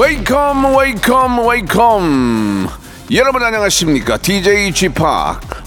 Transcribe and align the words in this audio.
Wake 0.00 0.52
up 0.52 0.78
wake 0.78 1.23
up 1.23 1.46
wake 1.46 2.16
up. 2.16 2.68
여러분 3.12 3.42
안녕하십니까? 3.42 4.16
DJ 4.16 4.72
p 4.72 4.88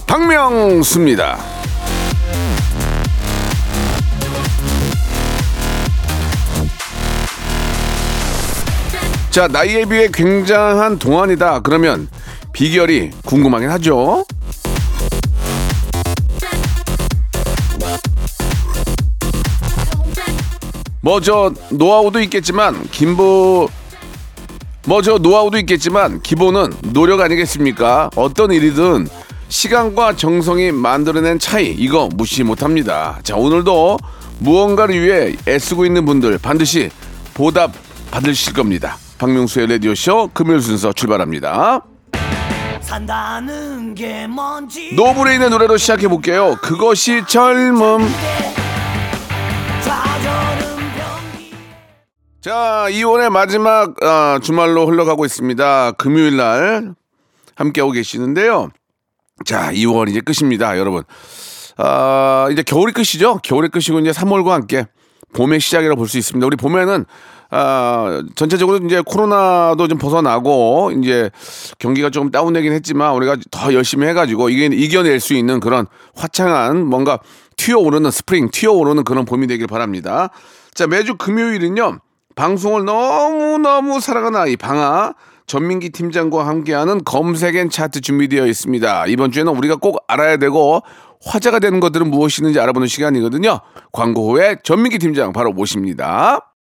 박명수입니다. 0.08 1.38
자 9.30 9.46
나이에 9.46 9.84
비해 9.84 10.08
굉장한 10.12 10.98
동안이다. 10.98 11.60
그러면 11.60 12.08
비결이 12.52 13.12
궁금하긴 13.24 13.70
하죠? 13.70 14.24
뭐 21.02 21.20
저 21.20 21.52
노하우도 21.70 22.18
있겠지만 22.22 22.82
김보 22.90 23.68
뭐 24.86 25.02
저 25.02 25.18
노하우도 25.18 25.58
있겠지만 25.58 26.20
기본은 26.20 26.72
노력 26.92 27.20
아니겠습니까 27.20 28.10
어떤 28.16 28.52
일이든 28.52 29.08
시간과 29.48 30.16
정성이 30.16 30.72
만들어낸 30.72 31.38
차이 31.38 31.70
이거 31.70 32.08
무시 32.14 32.42
못합니다 32.42 33.18
자 33.22 33.36
오늘도 33.36 33.98
무언가를 34.38 35.00
위해 35.00 35.34
애쓰고 35.48 35.86
있는 35.86 36.04
분들 36.04 36.38
반드시 36.38 36.90
보답 37.34 37.72
받으실 38.10 38.52
겁니다 38.52 38.96
박명수의 39.18 39.68
라디오 39.68 39.94
쇼 39.94 40.28
금요일 40.32 40.60
순서 40.60 40.92
출발합니다 40.92 41.82
산다는 42.80 43.94
게 43.94 44.26
뭔지 44.26 44.92
노브레인의 44.94 45.48
노래로 45.48 45.78
시작해 45.78 46.06
볼게요. 46.06 46.56
그것이 46.62 47.22
젊음. 47.26 48.06
자, 52.44 52.84
2월의 52.90 53.30
마지막 53.30 53.94
아, 54.04 54.38
주말로 54.42 54.86
흘러가고 54.86 55.24
있습니다. 55.24 55.92
금요일 55.92 56.36
날 56.36 56.94
함께하고 57.54 57.90
계시는데요. 57.92 58.68
자, 59.46 59.72
2월 59.72 60.10
이제 60.10 60.20
끝입니다, 60.20 60.78
여러분. 60.78 61.04
아, 61.78 62.46
이제 62.52 62.62
겨울이 62.62 62.92
끝이죠? 62.92 63.38
겨울이 63.42 63.70
끝이고 63.70 63.98
이제 64.00 64.10
3월과 64.10 64.48
함께 64.48 64.84
봄의 65.32 65.58
시작이라고 65.58 65.96
볼 65.96 66.06
수 66.06 66.18
있습니다. 66.18 66.46
우리 66.46 66.56
봄에는 66.56 67.06
아, 67.48 68.22
전체적으로 68.34 68.84
이제 68.84 69.00
코로나도 69.00 69.88
좀 69.88 69.96
벗어나고 69.96 70.92
이제 71.00 71.30
경기가 71.78 72.10
조금 72.10 72.30
다운되긴 72.30 72.74
했지만 72.74 73.14
우리가 73.14 73.38
더 73.50 73.72
열심히 73.72 74.06
해가지고 74.08 74.50
이게 74.50 74.66
이겨낼 74.66 75.18
수 75.18 75.32
있는 75.32 75.60
그런 75.60 75.86
화창한 76.14 76.84
뭔가 76.84 77.20
튀어오르는 77.56 78.10
스프링, 78.10 78.50
튀어오르는 78.50 79.04
그런 79.04 79.24
봄이 79.24 79.46
되길 79.46 79.66
바랍니다. 79.66 80.28
자, 80.74 80.86
매주 80.86 81.16
금요일은요, 81.16 82.00
방송을 82.34 82.84
너무너무 82.84 84.00
사랑하는 84.00 84.48
이 84.48 84.56
방아, 84.56 85.14
전민기 85.46 85.90
팀장과 85.90 86.46
함께하는 86.46 87.04
검색 87.04 87.52
and 87.52 87.70
차트 87.70 88.00
준비되어 88.00 88.46
있습니다. 88.46 89.06
이번 89.08 89.30
주에는 89.30 89.56
우리가 89.56 89.76
꼭 89.76 89.98
알아야 90.08 90.36
되고 90.36 90.80
화제가 91.24 91.58
되는 91.58 91.80
것들은 91.80 92.10
무엇이는지 92.10 92.58
알아보는 92.60 92.88
시간이거든요. 92.88 93.60
광고 93.92 94.32
후에 94.32 94.56
전민기 94.62 94.98
팀장 94.98 95.32
바로 95.32 95.52
모십니다. 95.52 96.53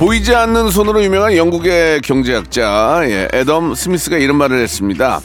보이지 0.00 0.34
않는 0.34 0.70
손으로 0.70 1.04
유명한 1.04 1.36
영국의 1.36 2.00
경제학자 2.00 3.02
예, 3.04 3.28
애덤 3.34 3.74
스미스가 3.74 4.16
이런 4.16 4.36
말을 4.36 4.58
했습니다. 4.62 5.20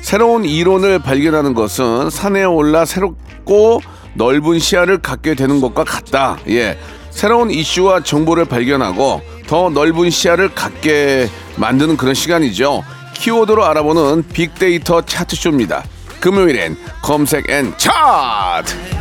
새로운 0.00 0.46
이론을 0.46 1.00
발견하는 1.00 1.52
것은 1.52 2.08
산에 2.08 2.42
올라 2.44 2.86
새롭고 2.86 3.82
넓은 4.14 4.60
시야를 4.60 5.02
갖게 5.02 5.34
되는 5.34 5.60
것과 5.60 5.84
같다. 5.84 6.38
예. 6.48 6.78
새로운 7.10 7.50
이슈와 7.50 8.02
정보를 8.02 8.46
발견하고 8.46 9.20
더 9.46 9.68
넓은 9.68 10.08
시야를 10.08 10.54
갖게 10.54 11.28
만드는 11.56 11.98
그런 11.98 12.14
시간이죠. 12.14 12.82
키워드로 13.12 13.62
알아보는 13.62 14.24
빅데이터 14.32 15.02
차트쇼입니다. 15.02 15.84
금요일엔 16.20 16.78
검색 17.02 17.50
and 17.50 17.74
차트! 17.76 18.93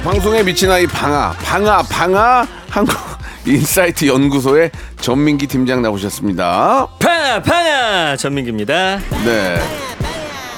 자, 0.00 0.10
방송에 0.10 0.42
미친 0.42 0.70
아이 0.70 0.86
방아, 0.86 1.32
방아, 1.42 1.82
방아 1.90 2.46
한국 2.68 2.94
인사이트 3.46 4.06
연구소의 4.06 4.70
전민기 5.00 5.46
팀장 5.46 5.82
나오셨습니다. 5.82 6.88
팡아 6.98 7.42
팡아 7.42 8.16
전민기입니다. 8.16 8.98
네. 9.24 9.58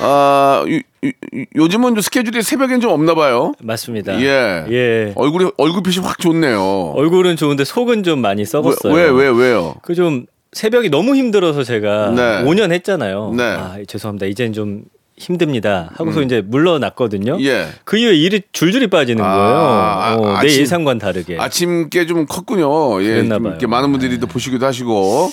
아, 0.00 0.64
요, 0.69 0.75
요- 1.06 1.44
요즘은 1.56 1.94
좀 1.94 2.00
스케줄이 2.00 2.42
새벽엔 2.42 2.81
좀 2.81 2.91
없나 2.91 3.14
봐요. 3.14 3.52
맞습니다. 3.62 4.20
예. 4.20 4.64
예. 4.70 5.12
얼굴이 5.16 5.50
얼굴빛이 5.56 6.04
확 6.04 6.19
좋네요. 6.19 6.92
얼굴은 6.97 7.36
좋은데 7.36 7.64
속은 7.64 8.02
좀 8.02 8.20
많이 8.20 8.44
썩었어요. 8.44 8.92
왜, 8.92 9.04
왜, 9.08 9.28
왜, 9.28 9.52
요 9.52 9.75
그 9.82 9.94
좀 9.94 10.26
새벽이 10.52 10.91
너무 10.91 11.16
힘들어서 11.16 11.64
제가 11.64 12.10
네. 12.10 12.42
5년 12.44 12.72
했잖아요. 12.72 13.32
네. 13.36 13.42
아, 13.42 13.76
죄송합니다. 13.86 14.26
이젠 14.26 14.52
좀 14.52 14.82
힘듭니다. 15.22 15.91
하고서 15.94 16.21
이제 16.22 16.43
물러났거든요. 16.44 17.34
음. 17.37 17.41
예. 17.43 17.69
그 17.84 17.97
이후에 17.97 18.15
일이 18.15 18.43
줄줄이 18.53 18.88
빠지는 18.88 19.25
아, 19.25 19.28
거예요. 19.34 19.56
아, 19.56 20.15
어, 20.16 20.33
내 20.43 20.49
아침- 20.49 20.60
예상과는 20.62 20.99
다르게. 20.99 21.38
아침께 21.38 22.06
좀 22.06 22.27
컸군요. 22.27 23.03
예. 23.05 23.09
그랬나 23.09 23.37
좀 23.37 23.43
봐요. 23.44 23.50
이렇게 23.53 23.66
많은 23.66 23.91
분들이 23.93 24.19
또 24.19 24.27
보시기도 24.27 24.66
하시고. 24.66 25.31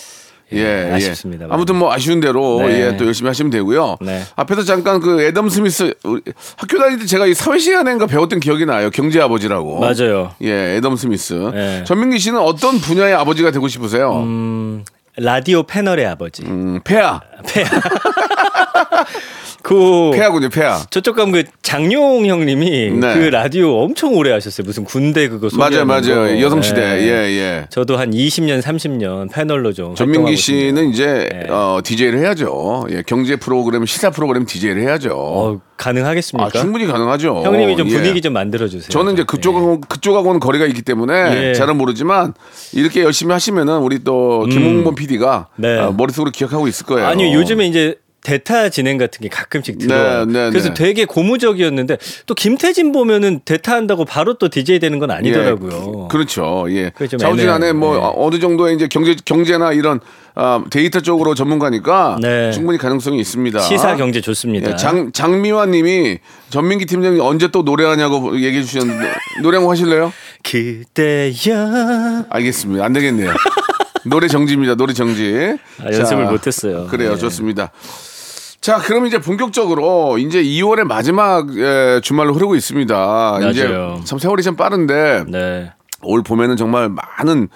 예, 0.51 0.87
예. 0.89 0.93
아쉽습니다. 0.93 1.45
아무튼 1.49 1.75
뭐 1.75 1.93
아쉬운 1.93 2.19
대로 2.19 2.59
네. 2.67 2.87
예, 2.93 2.97
또 2.97 3.05
열심히 3.05 3.27
하시면 3.27 3.51
되고요. 3.51 3.97
네. 4.01 4.23
앞에서 4.35 4.63
잠깐 4.63 4.99
그 4.99 5.21
애덤 5.21 5.47
스미스 5.47 5.93
학교 6.57 6.79
다닐 6.79 6.97
때 6.97 7.05
제가 7.05 7.27
이 7.27 7.35
사회 7.35 7.59
시간인가 7.59 8.07
배웠던 8.07 8.39
기억이 8.39 8.65
나요. 8.65 8.89
경제 8.89 9.21
아버지라고. 9.21 9.79
맞아요. 9.79 10.31
예, 10.41 10.77
애덤 10.77 10.95
스미스. 10.95 11.33
네. 11.53 11.83
전민기 11.85 12.17
씨는 12.17 12.39
어떤 12.39 12.79
분야의 12.79 13.13
아버지가 13.13 13.51
되고 13.51 13.67
싶으세요? 13.67 14.11
음, 14.23 14.83
라디오 15.21 15.63
패널의 15.63 16.05
아버지. 16.05 16.43
음, 16.43 16.79
폐하. 16.83 17.21
그 19.61 20.11
폐하군요, 20.13 20.49
폐하. 20.49 20.85
저쪽 20.89 21.15
가면 21.17 21.31
그 21.33 21.43
장용 21.61 22.25
형님이 22.25 22.91
네. 22.91 23.13
그 23.15 23.19
라디오 23.25 23.81
엄청 23.83 24.15
오래 24.15 24.31
하셨어요. 24.31 24.65
무슨 24.65 24.85
군대 24.85 25.27
그거 25.27 25.49
맞아요, 25.57 25.85
맞아요. 25.85 26.15
거. 26.27 26.39
여성시대. 26.39 26.79
네. 26.79 27.01
예, 27.03 27.09
예. 27.37 27.67
저도 27.69 27.97
한 27.97 28.11
20년, 28.11 28.61
30년 28.61 29.31
패널로 29.31 29.73
좀 29.73 29.95
전민기 29.95 30.37
씨는 30.37 30.89
있습니다. 30.89 30.91
이제 30.91 31.29
네. 31.31 31.47
어, 31.49 31.81
DJ를 31.83 32.19
해야죠. 32.19 32.87
예, 32.91 33.03
경제 33.05 33.35
프로그램, 33.35 33.85
시사 33.85 34.11
프로그램 34.11 34.45
DJ를 34.45 34.81
해야죠. 34.81 35.11
어, 35.13 35.61
가능하겠습니까? 35.79 36.47
아, 36.47 36.61
충분히 36.61 36.85
가능하죠. 36.85 37.41
형님이 37.43 37.77
좀 37.77 37.87
예. 37.89 37.93
분위기 37.93 38.21
좀 38.21 38.33
만들어 38.33 38.67
주세요. 38.67 38.89
저는 38.89 39.13
이제 39.13 39.23
그쪽하고 39.23 39.81
그쪽하고는 39.81 40.39
거리가 40.39 40.65
있기 40.67 40.81
때문에 40.81 41.49
예. 41.49 41.53
잘은 41.53 41.77
모르지만 41.77 42.33
이렇게 42.73 43.01
열심히 43.01 43.31
하시면은 43.33 43.79
우리 43.79 44.03
또 44.03 44.45
김홍범 44.45 44.95
PD가 44.95 45.47
음. 45.55 45.61
네. 45.61 45.89
머릿속으로 45.95 46.31
기억하고 46.31 46.67
있을 46.67 46.85
거예요. 46.85 47.07
아니 47.07 47.33
요즘에 47.33 47.65
이제 47.65 47.95
대타 48.21 48.69
진행 48.69 48.97
같은 48.97 49.21
게 49.21 49.29
가끔씩 49.29 49.79
들어요. 49.79 50.25
네, 50.25 50.33
네, 50.33 50.49
그래서 50.49 50.69
네. 50.69 50.73
되게 50.73 51.05
고무적이었는데 51.05 51.97
또 52.25 52.35
김태진 52.35 52.91
보면은 52.91 53.39
대타 53.45 53.73
한다고 53.73 54.05
바로 54.05 54.33
또 54.35 54.49
DJ 54.49 54.79
되는 54.79 54.99
건 54.99 55.11
아니더라고요. 55.11 56.03
예, 56.03 56.07
그, 56.09 56.17
렇죠 56.17 56.65
예. 56.69 56.91
좌우지간에 56.97 57.69
애매하네. 57.69 57.73
뭐 57.73 57.95
네. 57.95 58.13
어느 58.15 58.39
정도의 58.39 58.75
이제 58.75 58.87
경제 58.87 59.15
경제나 59.23 59.71
이런 59.71 59.99
아, 60.35 60.63
데이터 60.69 60.99
쪽으로 60.99 61.33
전문가니까 61.35 62.17
네. 62.21 62.51
충분히 62.51 62.77
가능성이 62.77 63.19
있습니다. 63.19 63.59
시사 63.59 63.95
경제 63.95 64.21
좋습니다. 64.21 64.71
예, 64.71 64.75
장 64.75 65.11
장미화님이 65.11 66.19
전민기 66.49 66.85
팀장님 66.85 67.21
언제 67.21 67.49
또 67.49 67.63
노래하냐고 67.63 68.35
얘기해 68.39 68.63
주셨는데 68.63 69.11
노래 69.41 69.57
한곡 69.57 69.71
하실래요? 69.71 70.13
그때야 70.43 72.25
알겠습니다. 72.29 72.85
안 72.85 72.93
되겠네요. 72.93 73.33
노래 74.05 74.27
정지입니다. 74.27 74.75
노래 74.75 74.93
정지. 74.93 75.57
아, 75.81 75.85
연습을 75.85 76.25
못했어요. 76.25 76.87
그래요. 76.87 77.11
네. 77.13 77.17
좋습니다. 77.17 77.71
자, 78.61 78.77
그럼 78.77 79.05
이제 79.05 79.19
본격적으로 79.19 80.17
이제 80.17 80.43
2월의 80.43 80.83
마지막 80.83 81.47
에, 81.57 82.01
주말로 82.01 82.33
흐르고 82.33 82.55
있습니다. 82.55 83.39
이제 83.51 83.63
맞아요. 83.67 84.01
참 84.03 84.19
세월이 84.19 84.43
참 84.43 84.55
빠른데 84.55 85.25
네. 85.27 85.71
올 86.01 86.23
봄에는 86.23 86.57
정말 86.57 86.89
많은 86.89 87.47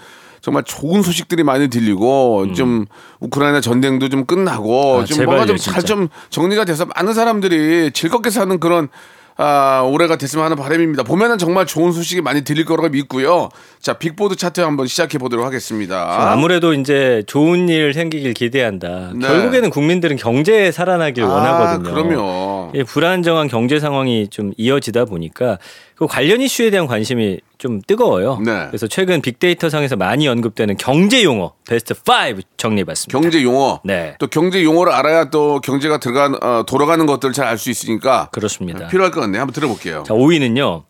정말 0.42 0.64
좋은 0.64 1.02
소식들이 1.02 1.44
많이 1.44 1.70
들리고 1.70 2.54
좀 2.54 2.86
우크라이나 3.22 3.62
전쟁도 3.62 4.10
좀 4.10 4.26
끝나고 4.26 4.98
음. 4.98 5.02
아, 5.02 5.06
좀 5.06 5.26
뭔가 5.26 5.44
제발요, 5.46 5.58
좀 5.58 5.74
잘. 5.74 5.84
좀 5.84 6.08
정리가 6.30 6.66
돼서 6.66 6.86
많은 6.86 7.14
사람들이 7.14 7.92
즐겁게 7.94 8.30
사는 8.30 8.60
그런 8.60 8.90
아, 9.36 9.82
올해가 9.86 10.16
됐으면 10.16 10.46
하는 10.46 10.58
바람입니다. 10.58 11.04
보면은 11.04 11.38
정말 11.38 11.66
좋은 11.66 11.92
소식이 11.92 12.22
많이 12.22 12.44
들릴 12.44 12.66
거라고 12.66 12.90
믿고요. 12.90 13.50
자, 13.82 13.94
빅보드 13.94 14.36
차트 14.36 14.62
한번 14.62 14.88
시작해 14.88 15.18
보도록 15.18 15.46
하겠습니다. 15.46 16.32
아무래도 16.32 16.74
이제 16.74 17.24
좋은 17.26 17.68
일 17.70 17.94
생기길 17.94 18.34
기대한다. 18.34 19.12
네. 19.16 19.28
결국에는 19.28 19.70
국민들은 19.70 20.18
경제에 20.18 20.72
살아나길 20.72 21.24
아, 21.24 21.28
원하거든요. 21.28 21.94
그럼요. 21.94 22.72
예, 22.76 22.84
불안정한 22.84 23.48
경제 23.48 23.80
상황이 23.80 24.28
좀 24.28 24.52
이어지다 24.58 25.06
보니까 25.06 25.58
그 25.96 26.06
관련 26.08 26.42
이슈에 26.42 26.70
대한 26.70 26.86
관심이 26.88 27.40
좀 27.58 27.82
뜨거워요. 27.86 28.40
네. 28.44 28.66
그래서 28.68 28.88
최근 28.88 29.22
빅데이터 29.22 29.70
상에서 29.70 29.96
많이 29.96 30.28
언급되는 30.28 30.76
경제 30.78 31.24
용어 31.24 31.54
베스트 31.68 31.94
5 31.94 32.42
정리해봤습니다. 32.58 33.20
경제 33.20 33.42
용어. 33.44 33.80
네. 33.86 34.16
또 34.20 34.28
경제 34.28 34.64
용어를 34.64 34.92
알아야 34.92 35.30
또 35.30 35.60
경제가 35.62 36.00
들어간 36.00 36.36
어, 36.44 36.64
돌아가는 36.66 37.06
것들을 37.06 37.34
잘 37.34 37.48
알 37.48 37.58
수 37.58 37.70
있으니까 37.70 38.30
그렇습니다. 38.32 38.88
필요할 38.88 39.12
것 39.12 39.22
같네. 39.22 39.38
한번 39.38 39.54
들어볼게요. 39.54 40.04
자, 40.08 40.14
5위는요. 40.14 40.84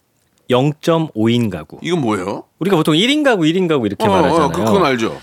0.5인 0.49 1.49
가구. 1.49 1.77
이건 1.81 2.01
뭐예요? 2.01 2.43
우리가 2.59 2.75
보통 2.75 2.93
1인 2.95 3.23
가구, 3.23 3.43
1인 3.43 3.67
가구 3.67 3.85
이렇게 3.85 4.05
어, 4.05 4.09
말하잖아요. 4.09 4.45
어, 4.47 4.51
그건 4.51 4.85
알죠. 4.85 5.17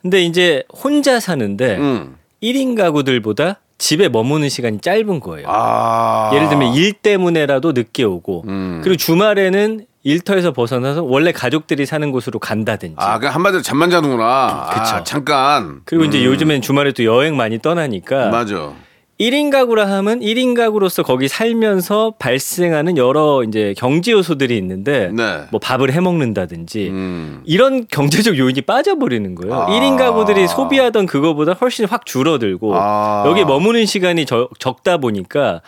근데 0.00 0.22
이제 0.22 0.64
혼자 0.72 1.20
사는데 1.20 1.76
음. 1.78 2.16
1인 2.42 2.76
가구들보다 2.76 3.60
집에 3.78 4.08
머무는 4.08 4.48
시간이 4.48 4.80
짧은 4.80 5.20
거예요. 5.20 5.46
아. 5.48 6.30
예를 6.34 6.48
들면 6.48 6.74
일 6.74 6.92
때문에라도 6.92 7.72
늦게 7.72 8.04
오고 8.04 8.44
음. 8.48 8.80
그리고 8.82 8.96
주말에는 8.96 9.86
일터에서 10.04 10.52
벗어나서 10.52 11.02
원래 11.02 11.32
가족들이 11.32 11.86
사는 11.86 12.10
곳으로 12.10 12.38
간다든지 12.38 12.96
아, 12.98 13.18
그 13.18 13.26
한마디로 13.26 13.62
잠만 13.62 13.90
자는구나. 13.90 14.24
아, 14.24 14.70
그쵸. 14.70 15.04
잠깐. 15.04 15.80
그리고 15.84 16.04
이제 16.04 16.18
음. 16.20 16.24
요즘엔 16.24 16.62
주말에 16.62 16.92
또 16.92 17.04
여행 17.04 17.36
많이 17.36 17.58
떠나니까 17.60 18.30
맞아. 18.30 18.72
1인 19.22 19.50
가구라 19.52 19.88
하면 19.88 20.18
1인 20.18 20.56
가구로서 20.56 21.04
거기 21.04 21.28
살면서 21.28 22.14
발생하는 22.18 22.96
여러 22.96 23.44
이제 23.44 23.72
경제 23.78 24.10
요소들이 24.10 24.56
있는데 24.58 25.10
네. 25.12 25.42
뭐 25.52 25.60
밥을 25.60 25.92
해 25.92 26.00
먹는다든지 26.00 26.88
음. 26.88 27.40
이런 27.44 27.86
경제적 27.86 28.36
요인이 28.36 28.62
빠져버리는 28.62 29.34
거예요. 29.36 29.54
아. 29.54 29.66
1인 29.68 29.96
가구들이 29.96 30.48
소비하던 30.48 31.06
그거보다 31.06 31.52
훨씬 31.52 31.84
확 31.84 32.04
줄어들고 32.04 32.74
아. 32.74 33.22
여기 33.28 33.44
머무는 33.44 33.86
시간이 33.86 34.26
적, 34.26 34.50
적다 34.58 34.96
보니까 34.96 35.60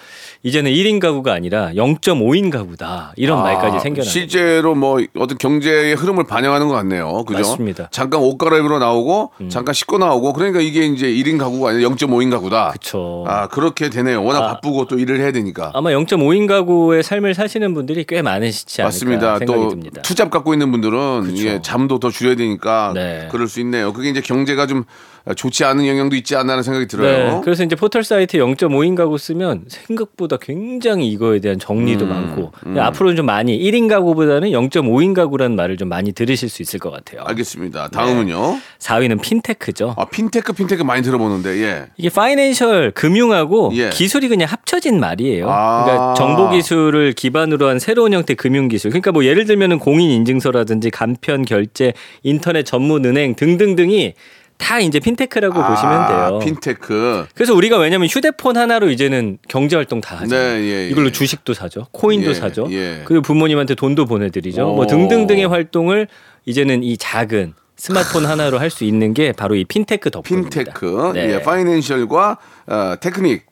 이제는 0.43 0.73
1인 0.73 0.99
가구가 0.99 1.33
아니라 1.33 1.71
0.5인 1.75 2.51
가구다. 2.51 3.13
이런 3.17 3.41
말까지 3.41 3.79
생겨나는 3.79 3.95
거예요. 3.95 4.09
아, 4.09 4.11
실제로 4.11 4.75
뭐 4.75 5.01
어떤 5.17 5.39
경제의 5.39 5.95
흐름을 5.95 6.25
반영하는 6.25 6.67
것 6.67 6.75
같네요. 6.75 7.25
그죠? 7.25 7.39
맞습니다. 7.39 7.85
음. 7.85 7.89
잠깐 7.93 8.21
옷 8.21 8.37
갈아입으러 8.37 8.81
나오고 8.81 9.31
잠깐 9.49 9.75
씻고 9.75 9.99
나오고 9.99 10.33
그러니까 10.33 10.61
이게 10.61 10.87
이제 10.87 11.07
1인 11.07 11.39
가구가 11.39 11.71
아니라 11.71 11.89
0.5인 11.89 12.33
가구다. 12.33 12.73
그쵸. 12.73 13.25
아, 13.29 13.44
그렇게 13.49 13.91
되네요. 13.91 14.23
워낙 14.25 14.43
아. 14.45 14.47
바쁘고 14.55 14.87
또 14.87 14.99
일을 14.99 15.21
해야 15.21 15.33
되니까. 15.33 15.71
아마 15.75 15.91
0.5인 15.91 16.47
가구의 16.49 17.03
삶을 17.03 17.35
사시는 17.35 17.75
분들이 17.75 18.05
꽤 18.05 18.23
많으시지 18.23 18.83
않을까 18.83 18.89
맞습니다. 18.89 19.39
생각이 19.39 19.61
또 19.61 19.69
듭니다. 19.71 20.03
투잡 20.03 20.31
갖고 20.31 20.53
있는 20.53 20.71
분들은. 20.71 21.37
예, 21.39 21.61
잠도 21.63 21.99
더 21.99 22.11
줄여야 22.11 22.37
되니까 22.37 22.93
네. 22.95 23.29
그럴 23.31 23.49
수 23.49 23.61
있네요. 23.61 23.93
그게 23.93 24.11
이제 24.11 24.21
경제가 24.21 24.67
좀 24.67 24.85
좋지 25.33 25.65
않은 25.65 25.87
영향도 25.87 26.17
있지 26.17 26.37
않나라는 26.37 26.63
생각이 26.63 26.87
들어요. 26.87 27.37
네, 27.37 27.41
그래서 27.43 27.65
이제 27.65 27.75
포털 27.77 28.05
사이트에 28.05 28.41
0.5인 28.41 28.95
가구 28.95 29.17
쓰면 29.17 29.65
생각보다 29.69 30.37
굉장히 30.37 31.09
이거에 31.11 31.41
대한 31.41 31.59
정리도 31.59 32.05
음, 32.05 32.11
많고 32.11 32.53
앞으로는 32.79 33.17
좀 33.17 33.25
많이 33.25 33.59
1인 33.59 33.89
가구보다는 33.89 34.51
0.5인 34.51 35.15
가구라는 35.15 35.57
말을 35.57 35.79
좀 35.79 35.89
많이 35.89 36.13
들으실 36.13 36.51
수 36.51 36.61
있을 36.61 36.79
것 36.79 36.91
같아요. 36.91 37.23
알겠습니다. 37.25 37.89
다음은요. 37.89 38.59
4위는 38.79 39.23
핀테크죠. 39.23 39.95
아, 39.97 40.05
핀테크 40.05 40.53
핀테크 40.53 40.83
많이 40.83 41.03
들어보는데 41.03 41.63
예. 41.63 41.87
이게 41.97 42.11
financial 42.11 42.91
금융하고 42.91 43.73
예. 43.77 43.89
기술이 43.89 44.29
그냥 44.29 44.49
합쳐진 44.51 45.01
말이에요. 45.01 45.49
아. 45.49 45.85
그러니까 45.85 46.15
정보 46.15 46.51
기술을 46.51 47.15
기반으로 47.15 47.69
한 47.69 47.79
새로운 47.79 48.13
형태 48.13 48.35
금융 48.35 48.69
기술. 48.69 48.91
그러니까 48.91 49.11
뭐 49.13 49.25
예를 49.25 49.47
들면은 49.47 49.79
공인 49.79 50.11
인증서라든지 50.11 50.91
간편 50.91 51.47
결제, 51.47 51.95
인터넷 52.23 52.65
전문 52.65 53.07
은행 53.07 53.35
등등등이 53.35 54.15
다 54.57 54.79
이제 54.81 54.99
핀테크라고 55.01 55.55
보시면 55.55 56.07
돼요. 56.09 56.19
아, 56.19 56.39
핀테크. 56.39 57.27
그래서 57.35 57.55
우리가 57.55 57.79
왜냐면 57.79 58.09
휴대폰 58.09 58.57
하나로 58.57 58.89
이제는 58.91 59.39
경제 59.49 59.77
활동 59.77 60.01
다 60.01 60.17
하잖아요. 60.17 60.55
네, 60.55 60.61
예, 60.63 60.69
예. 60.85 60.89
이걸로 60.89 61.11
주식도 61.11 61.55
사죠. 61.55 61.87
코인도 61.93 62.31
예, 62.31 62.35
사죠. 62.35 62.67
예. 62.71 63.03
그리고 63.05 63.23
부모님한테 63.23 63.75
돈도 63.75 64.07
보내 64.07 64.31
드리죠. 64.31 64.71
오. 64.71 64.75
뭐 64.77 64.87
등등등의 64.87 65.47
활동을 65.49 66.09
이제는 66.47 66.83
이 66.83 66.97
작은 66.97 67.55
스마트폰 67.77 68.25
하나로 68.27 68.59
할 68.59 68.71
수 68.71 68.85
있는 68.85 69.13
게 69.15 69.33
바로 69.33 69.57
이 69.57 69.65
핀테크 69.65 70.11
덕분입니다. 70.11 70.59
핀테크. 70.63 71.13
네. 71.15 71.35
예, 71.35 71.43
financial과 71.43 72.39
어, 72.69 72.95
테크닉. 73.01 73.47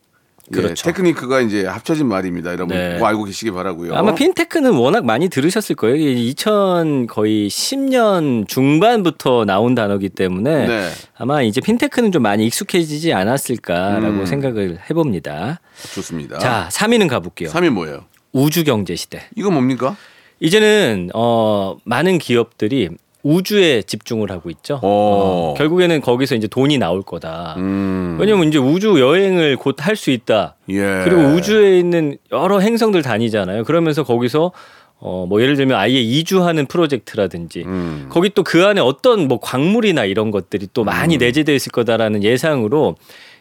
예, 0.55 0.61
그렇죠. 0.63 0.85
테크니크가 0.85 1.41
이제 1.41 1.67
합쳐진 1.67 2.07
말입니다. 2.07 2.53
여러분 2.53 2.77
네. 2.77 2.99
꼭 2.99 3.07
알고 3.07 3.25
계시기 3.25 3.51
바라고요. 3.51 3.95
아마 3.95 4.15
핀테크는 4.15 4.73
워낙 4.75 5.05
많이 5.05 5.29
들으셨을 5.29 5.77
거예요. 5.77 5.97
이게 5.97 6.13
2000 6.13 7.07
거의 7.07 7.49
10년 7.49 8.47
중반부터 8.49 9.45
나온 9.45 9.75
단어기 9.75 10.09
때문에 10.11 10.67
네. 10.67 10.89
아마 11.17 11.43
이제 11.43 11.61
핀테크는 11.61 12.13
좀 12.13 12.23
많이 12.23 12.47
익숙해지지 12.47 13.13
않았을까라고 13.13 14.07
음. 14.07 14.27
생각을 14.27 14.79
해봅니다. 14.91 15.61
좋습니다. 15.95 16.39
자, 16.39 16.69
3위는 16.71 17.09
가볼게요. 17.09 17.49
3위 17.51 17.71
뭐예요? 17.71 18.05
우주 18.33 18.65
경제 18.65 18.95
시대. 18.97 19.23
이거 19.37 19.51
뭡니까? 19.51 19.97
이제는 20.41 21.11
어 21.15 21.77
많은 21.85 22.19
기업들이 22.19 22.89
우주에 23.23 23.83
집중을 23.83 24.31
하고 24.31 24.51
있죠. 24.51 24.75
어. 24.77 24.81
어, 24.83 25.55
결국에는 25.57 26.01
거기서 26.01 26.35
이제 26.35 26.47
돈이 26.49 26.79
나올 26.79 27.03
거다. 27.03 27.55
음. 27.59 28.17
왜냐면 28.21 28.49
이제 28.49 28.59
우주 28.59 29.01
여행을 29.01 29.57
곧 29.57 29.77
할 29.81 29.97
수 29.97 30.11
있다. 30.11 30.57
예. 30.71 31.03
그리고 31.05 31.23
우주에 31.35 31.79
있는 31.79 32.17
여러 32.33 32.59
행성들 32.61 33.03
다니잖아요. 33.03 33.65
그러면서 33.65 34.03
거기서 34.05 34.53
어 34.99 35.27
뭐 35.29 35.43
예를 35.43 35.57
들면 35.57 35.77
아예 35.79 35.95
이주하는 36.01 36.67
프로젝트라든지 36.67 37.63
음. 37.67 38.07
거기 38.09 38.31
또 38.31 38.43
그 38.45 38.65
안에 38.67 38.81
어떤 38.81 39.27
뭐 39.29 39.39
광물이나 39.41 40.05
이런 40.05 40.31
것들이 40.31 40.69
또 40.73 40.83
음. 40.83 40.87
많이 40.87 41.17
내재되어 41.17 41.55
있을 41.55 41.73
거다라는 41.73 42.23
예상으로 42.23 42.97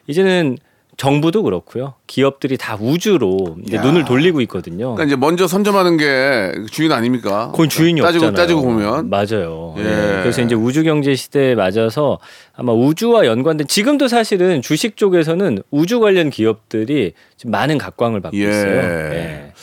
이제는 0.07 0.57
정부도 1.01 1.41
그렇고요. 1.41 1.95
기업들이 2.05 2.57
다 2.57 2.77
우주로 2.79 3.57
이제 3.65 3.77
야. 3.77 3.81
눈을 3.81 4.05
돌리고 4.05 4.39
있거든요. 4.41 4.93
그러니까 4.93 5.05
이제 5.05 5.15
먼저 5.15 5.47
선점하는 5.47 5.97
게 5.97 6.51
주인 6.69 6.91
아닙니까? 6.91 7.47
그건 7.49 7.69
주인이 7.69 7.99
따지고 7.99 8.25
없잖아요. 8.27 8.35
따지고 8.35 8.61
보면 8.61 9.09
맞아요. 9.09 9.73
예. 9.79 9.81
네. 9.81 10.19
그래서 10.21 10.43
이제 10.43 10.53
우주 10.53 10.83
경제 10.83 11.15
시대에 11.15 11.55
맞아서 11.55 12.19
아마 12.55 12.71
우주와 12.73 13.25
연관된 13.25 13.65
지금도 13.65 14.09
사실은 14.09 14.61
주식 14.61 14.95
쪽에서는 14.95 15.63
우주 15.71 15.99
관련 15.99 16.29
기업들이 16.29 17.13
지금 17.35 17.49
많은 17.49 17.79
각광을 17.79 18.21
받고 18.21 18.37
예. 18.37 18.43
있어요. 18.43 18.75
예. 18.75 19.53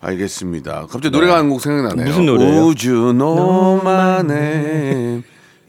알겠습니다. 0.00 0.88
갑자기 0.90 1.10
노래가 1.10 1.36
한곡 1.36 1.60
생각나네요. 1.60 2.06
무슨 2.06 2.26
노래예요? 2.26 2.62
우주 2.64 3.14
너만의 3.16 4.32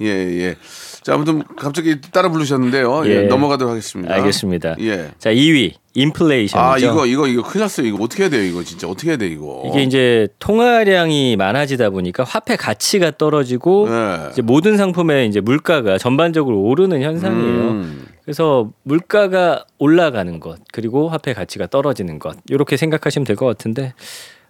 예 0.02 0.08
예. 0.08 0.56
자 1.02 1.14
아무튼 1.14 1.44
갑자기 1.58 2.00
따라 2.12 2.30
부르셨는데요. 2.30 3.04
예, 3.06 3.10
예. 3.10 3.22
넘어가도록 3.24 3.72
하겠습니다. 3.72 4.14
알겠습니다. 4.16 4.76
예. 4.82 5.12
자, 5.18 5.32
2위 5.32 5.74
인플레이션이죠. 5.96 6.58
아 6.60 6.78
이거 6.78 7.06
이거 7.06 7.28
이거 7.28 7.42
큰일 7.42 7.62
났어요. 7.64 7.88
이거 7.88 8.04
어떻게 8.04 8.24
해야 8.24 8.30
돼요? 8.30 8.44
이거 8.44 8.64
진짜 8.64 8.88
어떻게 8.88 9.10
해야 9.10 9.18
돼 9.18 9.28
이거? 9.28 9.64
이게 9.66 9.84
이제 9.84 10.28
통화량이 10.40 11.36
많아지다 11.38 11.90
보니까 11.92 12.24
화폐 12.24 12.56
가치가 12.56 13.12
떨어지고 13.12 13.88
네. 13.90 14.30
이제 14.32 14.42
모든 14.42 14.78
상품의 14.78 15.28
이제 15.28 15.40
물가가 15.42 15.98
전반적으로 15.98 16.60
오르는 16.62 17.02
현상이에요. 17.02 17.70
음. 17.72 18.06
그래서 18.24 18.70
물가가 18.84 19.66
올라가는 19.80 20.40
것 20.40 20.60
그리고 20.72 21.10
화폐 21.10 21.34
가치가 21.34 21.66
떨어지는 21.68 22.20
것 22.20 22.38
이렇게 22.50 22.78
생각하시면 22.78 23.26
될 23.26 23.36
것 23.36 23.46
같은데 23.46 23.94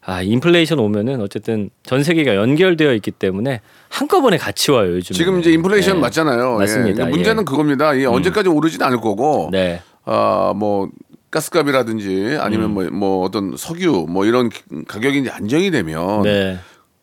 아 0.06 0.22
인플레이션 0.22 0.80
오면은 0.80 1.22
어쨌든 1.22 1.70
전 1.84 2.04
세계가 2.04 2.36
연결되어 2.36 2.94
있기 2.96 3.12
때문에 3.12 3.62
한꺼번에 3.90 4.38
같이 4.38 4.72
와요 4.72 4.96
요즘 4.96 5.14
지금 5.14 5.40
이제 5.40 5.52
인플레이션 5.52 6.00
맞잖아요. 6.00 6.56
예. 6.56 6.60
맞습니다. 6.60 6.94
그러니까 6.96 7.16
문제는 7.16 7.42
예. 7.42 7.46
그겁니다. 7.46 7.94
이 7.94 8.06
언제까지 8.06 8.50
오르지는 8.50 8.86
않을 8.86 9.02
거고. 9.02 9.50
네 9.52 9.82
아뭐 10.06 10.90
가스값이라든지 11.32 12.38
아니면 12.40 12.72
뭐, 12.72 12.84
뭐 12.86 13.26
어떤 13.26 13.56
석유 13.58 14.06
뭐 14.10 14.26
이런 14.26 14.50
가격이 14.88 15.20
이제 15.20 15.30
안정이 15.30 15.70
되면 15.72 16.24
네. 16.24 16.58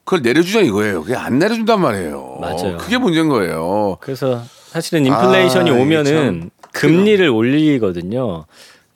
그걸 0.04 0.22
내려주자 0.22 0.60
이거예요. 0.60 1.02
그게 1.02 1.14
안 1.14 1.38
내려준단 1.38 1.80
말이에요. 1.80 2.38
맞아요. 2.40 2.76
그게 2.78 2.98
문제인 2.98 3.28
거예요. 3.28 3.98
그래서 4.00 4.42
사실은 4.66 5.06
인플레이션이 5.06 5.70
아, 5.70 5.74
오면은 5.74 6.40
참 6.40 6.50
금리를 6.72 7.28
올리거든요. 7.28 8.46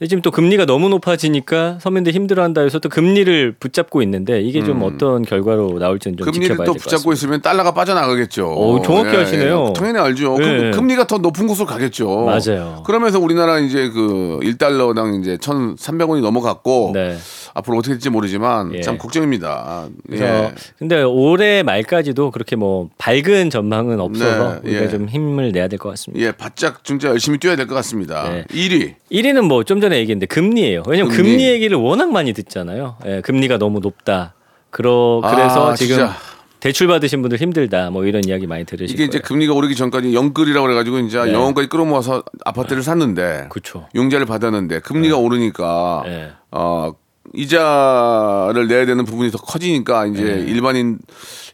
지금 0.09 0.23
또 0.23 0.31
금리가 0.31 0.65
너무 0.65 0.89
높아지니까 0.89 1.79
서민들 1.81 2.15
힘들어한다 2.15 2.63
해서 2.63 2.79
또 2.79 2.89
금리를 2.89 3.57
붙잡고 3.61 4.01
있는데 4.03 4.41
이게 4.41 4.65
좀 4.65 4.83
어떤 4.83 5.23
결과로 5.23 5.79
나올지는 5.79 6.17
좀 6.17 6.27
음. 6.27 6.33
금리를 6.33 6.55
지켜봐야 6.55 6.67
또될것 6.67 6.83
붙잡고 6.83 7.11
같습니다. 7.11 7.19
있으면 7.19 7.43
달러가 7.43 7.75
빠져나가겠죠. 7.75 8.47
오, 8.49 8.81
정확히 8.81 9.15
아시네요. 9.15 9.75
당연히 9.75 9.99
알죠. 9.99 10.39
예. 10.41 10.45
금, 10.45 10.71
금리가 10.71 11.07
더 11.07 11.19
높은 11.19 11.47
곳으로 11.47 11.67
가겠죠. 11.67 12.25
맞아요. 12.25 12.83
그러면서 12.87 13.21
우리나라 13.21 13.59
이제 13.59 13.91
그 13.91 14.41
1달러당 14.43 15.21
이제 15.21 15.37
1,300원이 15.37 16.23
넘어갔고 16.23 16.93
네. 16.95 17.19
앞으로 17.55 17.77
어떻게 17.79 17.95
될지 17.95 18.11
모르지만 18.11 18.75
예. 18.75 18.81
참 18.81 18.99
걱정입니다. 18.99 19.89
그래서 20.07 20.25
예. 20.25 20.55
근데 20.79 21.03
올해 21.03 21.63
말까지도 21.63 22.31
그렇게 22.31 22.57
뭐 22.57 22.89
밝은 22.99 23.51
전망은 23.51 24.01
없어서 24.01 24.61
네, 24.63 24.71
우리가 24.71 24.83
예. 24.85 24.89
좀 24.89 25.09
힘을 25.09 25.53
내야 25.53 25.69
될 25.69 25.79
것 25.79 25.89
같습니다. 25.91 26.25
예, 26.27 26.33
바짝 26.33 26.85
진짜 26.85 27.09
열심히 27.09 27.39
뛰어야 27.39 27.57
될 27.57 27.67
것 27.67 27.75
같습니다. 27.77 28.29
네. 28.29 28.45
1위. 28.51 28.95
1위는 29.11 29.43
뭐 29.43 29.65
좀 29.65 29.81
전에 29.81 29.99
얘기했는데 29.99 30.27
금리예요. 30.27 30.83
왜냐면 30.87 31.13
금리. 31.13 31.31
금리, 31.33 31.45
얘기를 31.49 31.77
워낙 31.77 32.11
많이 32.11 32.33
듣잖아요. 32.33 32.97
예, 33.07 33.21
금리가 33.23 33.59
너무 33.59 33.81
높다. 33.81 34.35
그러 34.71 35.21
그래서 35.25 35.71
아, 35.71 35.75
지금 35.75 35.97
진짜. 35.97 36.15
대출 36.61 36.87
받으신 36.89 37.23
분들 37.23 37.39
힘들다. 37.39 37.91
뭐 37.91 38.05
이런 38.05 38.23
이야기 38.27 38.47
많이 38.47 38.65
들으실 38.65 38.95
이게 38.95 38.99
거예요. 39.07 39.09
이제 39.09 39.19
금리가 39.21 39.55
오르기 39.55 39.75
전까지 39.75 40.15
영끌이라고 40.15 40.67
그래가지고 40.67 40.99
이제 41.01 41.19
네. 41.25 41.33
영원까지 41.33 41.69
끌어모아서 41.69 42.23
아파트를 42.45 42.83
샀는데 42.83 43.47
그쵸. 43.49 43.87
용자를 43.95 44.27
받았는데 44.27 44.81
금리가 44.81 45.17
오르니까 45.17 46.03
네. 46.05 46.31
어 46.51 46.93
이자를 47.33 48.67
내야 48.69 48.87
되는 48.87 49.05
부분이 49.05 49.31
더 49.31 49.39
커지니까 49.39 50.07
이제 50.07 50.23
네. 50.23 50.45
일반인 50.51 50.99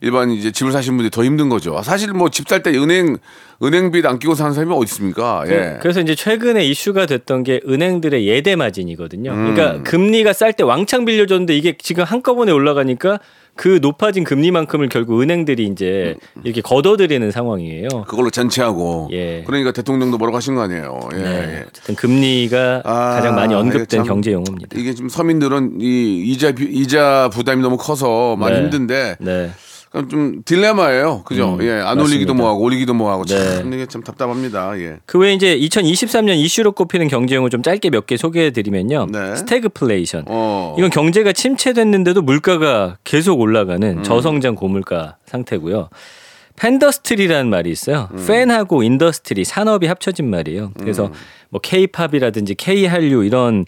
일반 0.00 0.30
이제 0.30 0.50
집을 0.50 0.72
사신 0.72 0.94
분들이 0.96 1.10
더 1.10 1.24
힘든 1.24 1.48
거죠. 1.48 1.80
사실 1.82 2.12
뭐 2.12 2.28
집 2.28 2.48
살 2.48 2.62
때 2.62 2.70
은행 2.70 3.18
은행빚 3.62 4.04
안 4.04 4.18
끼고 4.18 4.34
사는 4.34 4.52
사람이 4.52 4.72
어디 4.74 4.84
있습니까? 4.84 5.42
예. 5.48 5.78
그래서 5.80 6.00
이제 6.00 6.14
최근에 6.14 6.64
이슈가 6.66 7.06
됐던 7.06 7.42
게 7.44 7.60
은행들의 7.66 8.26
예대 8.26 8.54
마진이거든요. 8.56 9.30
음. 9.32 9.54
그러니까 9.54 9.82
금리가 9.82 10.32
쌀 10.34 10.52
때 10.52 10.62
왕창 10.62 11.04
빌려줬는데 11.06 11.56
이게 11.56 11.76
지금 11.78 12.04
한꺼번에 12.04 12.52
올라가니까 12.52 13.18
그 13.56 13.78
높아진 13.80 14.22
금리만큼을 14.22 14.88
결국 14.90 15.22
은행들이 15.22 15.64
이제 15.66 16.14
이렇게 16.44 16.60
걷어들이는 16.60 17.30
상황이에요. 17.30 17.88
그걸로 18.06 18.30
전체하고 18.30 19.08
예. 19.12 19.42
그러니까 19.46 19.72
대통령도 19.72 20.18
뭐라고 20.18 20.36
하신 20.36 20.54
거 20.54 20.60
아니에요. 20.62 21.00
예. 21.14 21.16
네. 21.16 21.30
예. 21.60 21.64
어쨌든 21.66 21.94
금리가 21.94 22.82
아, 22.84 23.10
가장 23.14 23.34
많이 23.34 23.54
언급된 23.54 23.86
참 24.00 24.06
경제 24.06 24.32
용어입니다. 24.32 24.78
이게 24.78 24.94
지금 24.94 25.08
서민들은 25.08 25.78
이 25.80 26.22
이자 26.26 26.52
비- 26.52 26.68
이자 26.70 27.30
부담이 27.32 27.62
너무 27.62 27.76
커서 27.78 28.36
많이 28.36 28.56
네. 28.56 28.62
힘든데 28.62 29.16
네. 29.20 29.50
그럼 29.96 30.08
좀 30.10 30.42
딜레마예요. 30.44 31.22
그죠? 31.24 31.54
음, 31.54 31.62
예. 31.62 31.70
안 31.72 31.96
맞습니다. 31.96 32.02
올리기도 32.02 32.34
뭐하고 32.34 32.60
올리기도 32.62 32.92
뭐하고 32.94 33.24
네. 33.24 33.56
참 33.56 33.72
이게 33.72 33.86
참 33.86 34.02
답답합니다. 34.02 34.78
예. 34.78 34.98
그 35.06 35.18
외에 35.18 35.32
이제 35.32 35.56
2023년 35.58 36.36
이슈로 36.36 36.72
꼽히는 36.72 37.08
경제 37.08 37.34
용어 37.34 37.48
좀 37.48 37.62
짧게 37.62 37.90
몇 37.90 38.06
개 38.06 38.16
소개해 38.16 38.50
드리면요. 38.50 39.06
네. 39.10 39.34
스태그플레이션. 39.36 40.24
어. 40.28 40.74
이건 40.78 40.90
경제가 40.90 41.32
침체됐는데도 41.32 42.20
물가가 42.22 42.98
계속 43.04 43.40
올라가는 43.40 43.98
음. 43.98 44.02
저성장 44.02 44.54
고물가 44.54 45.16
상태고요. 45.26 45.88
fandustry라는 46.56 47.50
말이 47.50 47.70
있어요. 47.70 48.08
음. 48.12 48.24
팬하고 48.26 48.82
industry 48.82 49.44
산업이 49.44 49.86
합쳐진 49.86 50.28
말이에요. 50.28 50.72
그래서 50.78 51.10
뭐 51.50 51.60
K-pop이라든지 51.62 52.54
K-한류 52.54 53.24
이런 53.24 53.64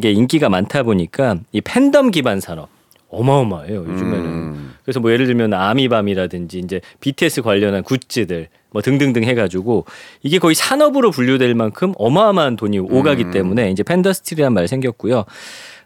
게 0.00 0.10
인기가 0.12 0.48
많다 0.48 0.82
보니까 0.82 1.36
이 1.52 1.60
팬덤 1.60 2.10
기반 2.10 2.40
산업 2.40 2.68
어마어마해요 3.14 3.80
요즘에는. 3.80 4.24
음. 4.24 4.74
그래서 4.84 5.00
뭐 5.00 5.10
예를 5.12 5.26
들면 5.26 5.54
아미밤이라든지 5.54 6.58
이제 6.58 6.80
BTS 7.00 7.42
관련한 7.42 7.82
굿즈들 7.82 8.48
뭐 8.70 8.82
등등등 8.82 9.24
해가지고 9.24 9.86
이게 10.22 10.38
거의 10.38 10.54
산업으로 10.54 11.10
분류될 11.10 11.54
만큼 11.54 11.94
어마어마한 11.96 12.56
돈이 12.56 12.80
음. 12.80 12.92
오가기 12.92 13.30
때문에 13.30 13.70
이제 13.70 13.82
fandustry란 13.82 14.52
말이 14.52 14.68
생겼고요. 14.68 15.24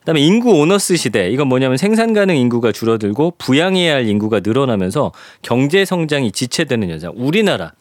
그다음에 0.00 0.20
인구 0.20 0.58
onus 0.58 0.96
시대 0.96 1.28
이건 1.30 1.48
뭐냐면 1.48 1.76
생산 1.76 2.14
가능 2.14 2.34
인구가 2.36 2.72
줄어들고 2.72 3.34
부양해야 3.36 3.94
할 3.94 4.08
인구가 4.08 4.40
늘어나면서 4.40 5.12
경제 5.42 5.84
성장이 5.84 6.32
지체되는 6.32 6.88
현상. 6.88 7.12
우리나라 7.14 7.74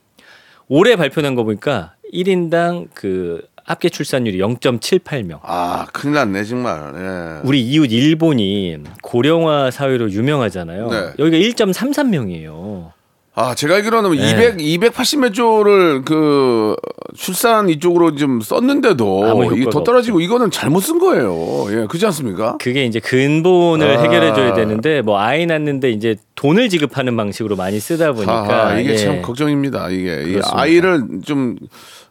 올해 0.67 0.97
발표된 0.97 1.35
거 1.35 1.43
보니까 1.43 1.93
1인당 2.13 2.87
그 2.93 3.41
합계 3.67 3.89
출산율이 3.89 4.37
0.78명. 4.39 5.39
아, 5.43 5.85
큰일 5.91 6.15
났네, 6.15 6.45
정말. 6.45 6.93
예. 6.95 7.41
우리 7.43 7.61
이웃 7.61 7.91
일본이 7.91 8.77
고령화 9.03 9.71
사회로 9.71 10.09
유명하잖아요. 10.09 10.89
네. 10.89 10.97
여기가 11.19 11.65
1.33명이에요. 11.65 12.91
아, 13.35 13.53
제가 13.53 13.75
알기로는 13.75 14.15
네. 14.15 14.31
200, 14.31 14.57
280몇 14.57 15.33
조를 15.33 16.03
그 16.05 16.77
출산 17.15 17.69
이쪽으로 17.69 18.15
좀 18.15 18.39
썼는데도 18.39 19.27
아무 19.27 19.43
이게 19.53 19.65
더 19.65 19.69
효과가 19.71 19.83
떨어지고 19.83 20.21
이거는 20.21 20.49
잘못 20.49 20.79
쓴 20.79 20.97
거예요. 20.97 21.67
예, 21.69 21.85
그렇지 21.87 22.05
않습니까? 22.05 22.57
그게 22.59 22.85
이제 22.85 22.99
근본을 23.01 23.97
아. 23.97 24.01
해결해 24.01 24.33
줘야 24.33 24.53
되는데 24.53 25.01
뭐 25.01 25.19
아이 25.19 25.45
낳는데 25.45 25.91
이제 25.91 26.15
돈을 26.35 26.69
지급하는 26.69 27.15
방식으로 27.17 27.57
많이 27.57 27.79
쓰다 27.79 28.13
보니까 28.13 28.69
아하, 28.69 28.79
이게 28.79 28.93
예. 28.93 28.97
참 28.97 29.21
걱정입니다. 29.21 29.89
이게. 29.89 30.39
아이를 30.53 31.03
좀 31.23 31.57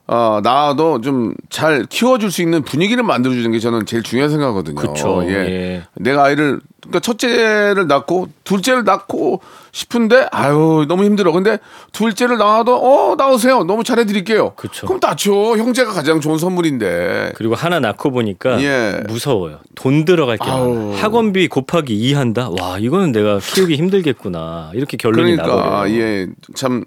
어, 0.07 0.41
낳아도 0.43 1.01
좀 1.01 1.35
잘 1.57 1.87
키워줄 1.89 2.31
수 2.31 2.43
있는 2.43 2.63
분위기를 2.63 3.03
만들어주는 3.03 3.51
게 3.51 3.59
저는 3.59 3.87
제일 3.87 4.03
중요한 4.03 4.31
생각하거든요. 4.31 4.75
그쵸, 4.75 5.23
예. 5.25 5.31
예. 5.33 5.83
내가 5.95 6.25
아이를 6.25 6.61
그러니까 6.83 7.01
첫째를 7.01 7.87
낳고 7.87 8.29
둘째를 8.47 8.85
낳고 8.85 9.41
싶은데 9.73 10.26
아유 10.31 10.87
너무 10.88 11.05
힘들어. 11.05 11.33
근데 11.33 11.59
둘째를 11.93 12.38
낳아도 12.38 12.75
어 12.76 13.15
낳으세요. 13.17 13.65
너무 13.65 13.85
잘해드릴게요. 13.85 14.55
그쵸. 14.57 14.87
그럼 14.87 15.00
낳죠. 15.03 15.59
형제가 15.59 15.93
가장 15.93 16.21
좋은 16.21 16.38
선물인데. 16.38 17.33
그리고 17.35 17.55
하나 17.55 17.81
낳고 17.81 18.11
보니까 18.11 18.62
예. 18.62 19.03
무서워요. 19.09 19.59
돈 19.75 20.05
들어갈 20.07 20.38
게 20.38 20.45
아우. 20.49 20.93
많아. 20.93 21.03
학원비 21.03 21.49
곱하기 21.49 21.95
2 21.95 22.15
한다. 22.15 22.49
와 22.59 22.79
이거는 22.79 23.12
내가 23.12 23.38
키우기 23.41 23.75
힘들겠구나. 23.76 24.71
이렇게 24.75 24.97
결론이 24.97 25.37
그러니까 25.37 25.57
나버려요. 25.57 26.29
예참 26.53 26.85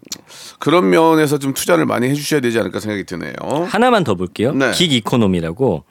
그런 0.59 0.89
면에서 0.89 1.37
좀 1.37 1.53
투자를 1.53 1.85
많이 1.85 2.07
해주셔야 2.09 2.39
되지 2.39 2.57
않을까 2.59 2.79
생각이 2.79 3.03
드네요. 3.03 3.33
하나만 3.67 4.03
더 4.05 4.15
볼게요. 4.15 4.53
네. 4.53 4.71
gig 4.71 4.91
economy라고 4.93 5.83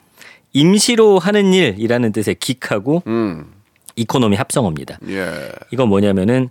임시로 0.53 1.19
하는 1.19 1.53
일이라는 1.53 2.11
뜻의 2.11 2.35
gig하고 2.39 3.03
음, 3.05 3.45
economy 3.99 4.35
합성어입니다. 4.37 4.99
예. 5.09 5.31
이건 5.71 5.89
뭐냐면은 5.89 6.49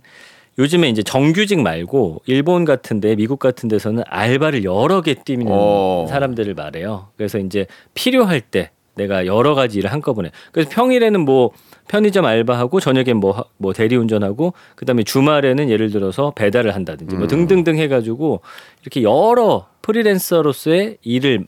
요즘에 0.57 0.89
이제 0.89 1.01
정규직 1.03 1.61
말고 1.61 2.21
일본 2.25 2.65
같은데 2.65 3.15
미국 3.15 3.39
같은 3.39 3.69
데서는 3.69 4.03
알바를 4.07 4.63
여러 4.65 5.01
개 5.01 5.13
뛰는 5.15 5.47
어. 5.49 6.05
사람들을 6.09 6.53
말해요. 6.53 7.07
그래서 7.17 7.37
이제 7.39 7.65
필요할 7.93 8.41
때 8.41 8.71
내가 8.95 9.25
여러 9.25 9.55
가지 9.55 9.77
일을 9.79 9.91
한꺼번에. 9.93 10.29
그래서 10.51 10.69
평일에는 10.69 11.21
뭐 11.21 11.51
편의점 11.87 12.25
알바하고 12.25 12.81
저녁엔 12.81 13.15
뭐, 13.17 13.31
하- 13.31 13.45
뭐 13.57 13.71
대리운전하고 13.71 14.53
그다음에 14.75 15.03
주말에는 15.03 15.69
예를 15.69 15.89
들어서 15.91 16.31
배달을 16.35 16.75
한다든지 16.75 17.15
음. 17.15 17.19
뭐 17.19 17.27
등등등 17.27 17.77
해가지고 17.77 18.41
이렇게 18.81 19.01
여러 19.03 19.67
프리랜서로서의 19.81 20.97
일을 21.03 21.45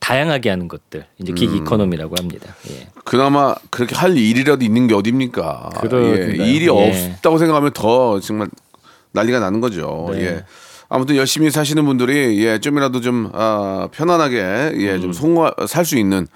다양하게 0.00 0.50
하는 0.50 0.66
것들 0.66 1.04
이제 1.18 1.32
음. 1.32 1.34
긱 1.34 1.54
이코노미라고 1.56 2.16
합니다. 2.18 2.54
예. 2.70 2.88
그나마 3.04 3.54
그렇게 3.70 3.94
할 3.94 4.16
일이라도 4.16 4.64
있는 4.64 4.86
게 4.88 4.94
어딥니까? 4.94 5.70
그러니까요. 5.80 6.42
예, 6.42 6.46
일이 6.46 6.64
예. 6.66 6.68
없다고 7.14 7.38
생각하면 7.38 7.72
더 7.72 8.18
정말 8.20 8.48
난리가 9.12 9.38
나는 9.40 9.60
거죠. 9.60 10.08
네. 10.12 10.22
예. 10.22 10.44
아무튼 10.88 11.16
열심히 11.16 11.50
사시는 11.50 11.84
분들이 11.84 12.44
예, 12.44 12.58
좀이라도 12.58 13.00
좀 13.00 13.30
아, 13.32 13.88
편안하게 13.92 14.72
예, 14.76 14.94
음. 14.94 15.00
좀 15.02 15.12
송화 15.12 15.52
살 15.68 15.84
수 15.84 15.96
있는 15.96 16.26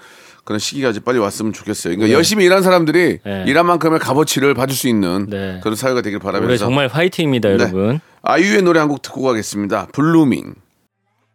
그런 0.45 0.59
시기가 0.59 0.89
이제 0.91 0.99
빨리 0.99 1.17
왔으면 1.17 1.51
좋겠어요. 1.53 1.95
그러니까 1.95 2.15
열심히 2.15 2.45
일한 2.45 2.61
사람들이 2.61 3.17
네. 3.25 3.43
일한 3.47 3.65
만큼의 3.65 3.99
값어치를 3.99 4.53
받을 4.53 4.75
수 4.75 4.87
있는 4.87 5.25
네. 5.27 5.59
그런 5.63 5.75
사회가 5.75 6.03
되길 6.03 6.19
바라면서 6.19 6.57
정말 6.57 6.87
화이팅입니다, 6.87 7.49
네. 7.49 7.55
여러분. 7.55 7.99
아이유의 8.21 8.61
노래 8.61 8.79
한 8.79 8.87
곡 8.89 9.01
듣고 9.01 9.23
가겠습니다. 9.23 9.87
블루밍. 9.91 10.53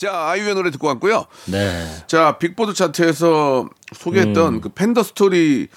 자, 0.00 0.28
아이유의 0.30 0.54
노래 0.54 0.70
듣고 0.70 0.86
왔고요. 0.86 1.26
네. 1.44 1.84
자, 2.06 2.38
빅보드 2.38 2.72
차트에서 2.72 3.68
소개했던 3.94 4.54
음. 4.54 4.60
그 4.62 4.70
fandustry 4.70 5.68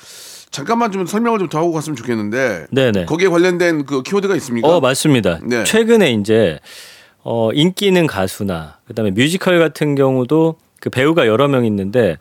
잠깐만 0.50 0.92
좀 0.94 1.06
설명을 1.06 1.40
좀 1.40 1.50
더 1.50 1.58
하고 1.60 1.74
갔으면 1.74 1.98
좋겠는데 1.98 2.68
네네. 2.72 3.06
거기에 3.06 3.28
관련된 3.28 3.86
그 3.86 4.02
키워드가 4.02 4.36
있습니까? 4.38 4.68
어 4.68 4.80
맞습니다. 4.80 5.40
네. 5.44 5.66
최근에 5.66 6.14
이제 6.14 6.60
어 7.24 7.52
인기 7.54 7.88
있는 7.88 8.08
가수나 8.08 8.78
그다음에 8.88 9.12
뮤지컬 9.12 9.60
같은 9.60 9.96
경우도 9.96 10.56
그 10.80 10.90
배우가 10.90 11.28
여러 11.28 11.48
명 11.50 11.66
있는데 11.66 12.18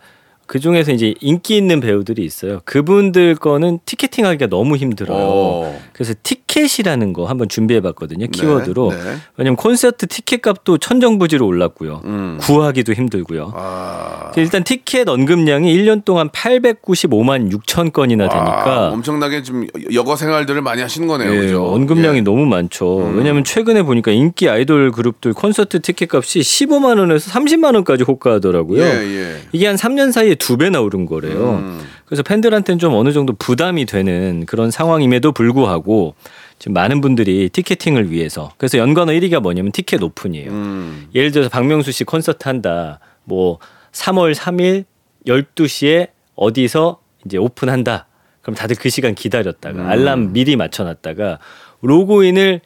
그 0.53 0.59
중에서 0.59 0.91
이제 0.91 1.15
인기 1.19 1.57
있는 1.57 1.79
배우들이 1.79 2.23
있어요. 2.23 2.59
그분들 2.65 3.33
거는 3.33 3.79
티켓팅하기가 3.85 4.51
너무 4.51 4.75
힘들어요. 4.77 5.17
어. 5.19 5.81
그래서 5.93 6.13
티켓이라는 6.21 7.11
거 7.13 7.25
한번 7.25 7.49
준비해봤거든요. 7.49 8.27
키워드로. 8.27 8.91
네, 8.91 8.97
네. 9.03 9.15
왜냐면 9.35 9.55
콘서트 9.55 10.05
티켓 10.05 10.43
값도 10.43 10.77
천정부지로 10.77 11.43
올랐고요. 11.43 12.01
음. 12.05 12.37
구하기도 12.39 12.93
힘들고요. 12.93 13.51
아, 13.55 14.31
일단 14.35 14.63
티켓 14.63 15.09
언급량이 15.09 15.75
1년 15.75 16.05
동안 16.05 16.29
895만 16.29 17.51
6천 17.51 17.91
건이나 17.91 18.29
되니까 18.29 18.63
아, 18.63 18.89
엄청나게 18.89 19.41
좀 19.41 19.65
여거 19.91 20.15
생활들을 20.15 20.61
많이 20.61 20.83
하시는 20.83 21.07
거네요. 21.07 21.33
예, 21.33 21.39
그죠? 21.39 21.65
언급량이 21.65 22.17
예. 22.17 22.21
음. 22.21 22.23
너무 22.23 22.45
많죠. 22.45 23.11
왜냐하면 23.15 23.43
최근에 23.43 23.81
보니까 23.81 24.11
인기 24.11 24.47
아이돌 24.47 24.91
그룹들 24.91 25.33
콘서트 25.33 25.81
티켓 25.81 26.13
값이 26.13 26.41
15만 26.41 26.99
원에서 26.99 27.31
30만 27.31 27.73
원까지 27.73 28.03
호가하더라고요. 28.03 28.83
예, 28.83 28.85
예. 28.85 29.37
이게 29.51 29.65
한 29.65 29.77
3년 29.77 30.11
사이에 30.11 30.35
두 30.43 30.57
배나 30.57 30.81
오른 30.81 31.05
거래요. 31.05 31.51
음. 31.53 31.87
그래서 32.05 32.21
팬들한테는 32.21 32.77
좀 32.77 32.93
어느 32.95 33.13
정도 33.13 33.31
부담이 33.31 33.85
되는 33.85 34.45
그런 34.45 34.71
상황임에도 34.71 35.31
불구하고 35.31 36.15
지금 36.59 36.73
많은 36.73 36.99
분들이 36.99 37.47
티켓팅을 37.47 38.11
위해서 38.11 38.51
그래서 38.57 38.77
연관어 38.77 39.13
1위가 39.13 39.39
뭐냐면 39.39 39.71
티켓 39.71 40.03
오픈이에요. 40.03 40.51
음. 40.51 41.07
예를 41.15 41.31
들어서 41.31 41.49
박명수 41.49 41.93
씨 41.93 42.03
콘서트 42.03 42.45
한다. 42.45 42.99
뭐 43.23 43.59
3월 43.93 44.35
3일 44.35 44.83
12시에 45.25 46.09
어디서 46.35 46.99
이제 47.25 47.37
오픈한다. 47.37 48.07
그럼 48.41 48.55
다들 48.55 48.75
그 48.75 48.89
시간 48.89 49.15
기다렸다가 49.15 49.87
알람 49.87 50.33
미리 50.33 50.57
맞춰 50.57 50.83
놨다가 50.83 51.39
로그인을 51.79 52.59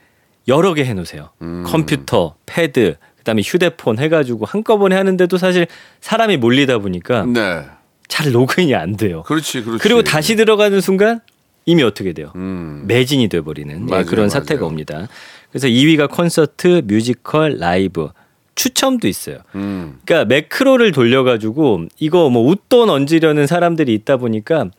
여러 0.48 0.74
개 0.74 0.84
해놓으세요. 0.84 1.30
컴퓨터, 1.68 2.34
패드, 2.48 2.96
그다음에 3.28 3.42
휴대폰 3.44 4.00
해가지고 4.00 4.46
한꺼번에 4.46 4.96
하는데도 4.96 5.38
사실 5.38 5.68
사람이 6.00 6.38
몰리다 6.38 6.78
보니까 6.78 7.26
네. 7.26 7.66
잘 8.08 8.34
로그인이 8.34 8.74
안 8.74 8.96
돼요. 8.96 9.24
그렇지, 9.24 9.64
그렇지. 9.64 9.84
그리고 9.84 10.02
다시 10.02 10.38
들어가는 10.38 10.80
순간 10.80 11.20
이미 11.66 11.84
어떻게 11.84 12.14
돼요? 12.14 12.32
음. 12.36 12.86
매진이 12.88 13.28
돼버리는 13.28 13.88
예, 13.88 13.92
맞아요, 13.92 14.06
그런 14.06 14.30
사태가 14.30 14.62
맞아요. 14.62 14.68
옵니다. 14.68 15.08
그래서 15.52 15.68
2위가 15.68 16.10
콘서트, 16.10 16.84
뮤지컬, 16.86 17.58
라이브, 17.58 18.10
추첨도 18.56 19.10
있어요. 19.10 19.40
음. 19.56 20.00
그러니까 20.06 20.26
매크로를 20.26 20.94
돌려가지고 20.94 21.88
이거 22.00 22.30
뭐 22.30 22.48
웃돈 22.48 22.90
얹으려는 22.90 23.46
사람들이 23.46 23.94
있다 23.94 24.16
보니까 24.16 24.70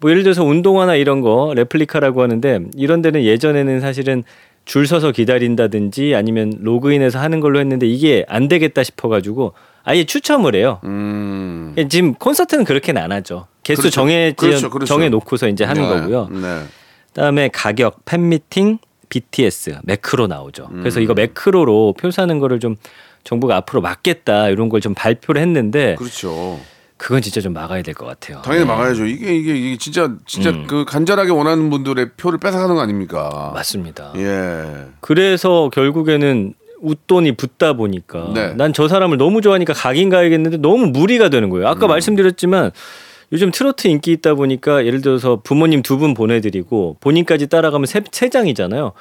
뭐 0.00 0.10
예를 0.10 0.22
들어서 0.22 0.44
운동화나 0.44 0.94
이런 0.94 1.20
거 1.20 1.52
raffle이라고 1.54 2.22
하는데 2.22 2.60
이런 2.74 3.02
데는 3.02 3.22
예전에는 3.22 3.80
사실은 3.80 4.24
줄 4.68 4.86
서서 4.86 5.12
기다린다든지 5.12 6.14
아니면 6.14 6.52
로그인해서 6.60 7.18
하는 7.18 7.40
걸로 7.40 7.58
했는데 7.58 7.86
이게 7.86 8.26
안 8.28 8.48
되겠다 8.48 8.82
싶어가지고 8.82 9.54
아예 9.82 10.04
추첨을 10.04 10.54
해요. 10.54 10.78
음. 10.84 11.74
지금 11.88 12.12
콘서트는 12.12 12.64
그렇게는 12.66 13.00
안 13.00 13.10
하죠. 13.10 13.46
개수 13.62 13.80
그렇죠. 13.80 13.94
정해 13.94 14.34
그렇죠, 14.36 14.68
그렇죠. 14.68 14.84
정해 14.92 15.08
놓고서 15.08 15.48
이제 15.48 15.64
하는 15.64 15.82
네. 15.82 15.88
거고요. 15.88 16.28
네. 16.30 16.64
그다음에 17.14 17.48
가격, 17.48 18.04
팬 18.04 18.28
미팅, 18.28 18.76
BTS, 19.08 19.78
매크로 19.84 20.26
나오죠. 20.26 20.68
음. 20.70 20.80
그래서 20.80 21.00
이거 21.00 21.14
매크로로 21.14 21.94
표 21.98 22.10
사는 22.10 22.38
거를 22.38 22.60
좀 22.60 22.76
정부가 23.24 23.56
앞으로 23.56 23.80
막겠다 23.80 24.50
이런 24.50 24.68
걸 24.68 24.82
좀 24.82 24.92
발표를 24.92 25.40
했는데 25.40 25.94
그렇죠. 25.98 26.60
그건 26.98 27.22
진짜 27.22 27.40
좀 27.40 27.52
막아야 27.52 27.82
될 27.82 27.94
것 27.94 28.04
같아요. 28.06 28.42
당연히 28.42 28.64
네. 28.64 28.68
막아야죠. 28.70 29.06
이게 29.06 29.34
이게 29.36 29.54
이게 29.56 29.76
진짜 29.78 30.12
진짜 30.26 30.50
음. 30.50 30.66
그 30.66 30.84
간절하게 30.84 31.30
원하는 31.30 31.70
분들의 31.70 32.10
표를 32.16 32.38
뺏어가는 32.38 32.74
거 32.74 32.80
아닙니까? 32.80 33.52
맞습니다. 33.54 34.12
예. 34.16 34.86
그래서 35.00 35.70
결국에는 35.72 36.54
웃돈이 36.80 37.32
붙다 37.36 37.72
보니까 37.72 38.30
네. 38.34 38.52
난저 38.54 38.88
사람을 38.88 39.16
너무 39.16 39.40
좋아하니까 39.40 39.72
가긴 39.72 40.10
가야겠는데 40.10 40.58
너무 40.58 40.86
무리가 40.86 41.28
되는 41.28 41.48
거예요. 41.50 41.68
아까 41.68 41.86
음. 41.86 41.88
말씀드렸지만 41.88 42.70
요즘 43.32 43.50
트로트 43.50 43.88
인기 43.88 44.12
있다 44.12 44.34
보니까 44.34 44.86
예를 44.86 45.00
들어서 45.00 45.40
부모님 45.42 45.82
두 45.82 45.98
분 45.98 46.14
보내드리고 46.14 46.96
본인까지 47.00 47.48
따라가면 47.48 47.86
세, 47.86 48.00
세 48.10 48.28
장이잖아요. 48.28 48.92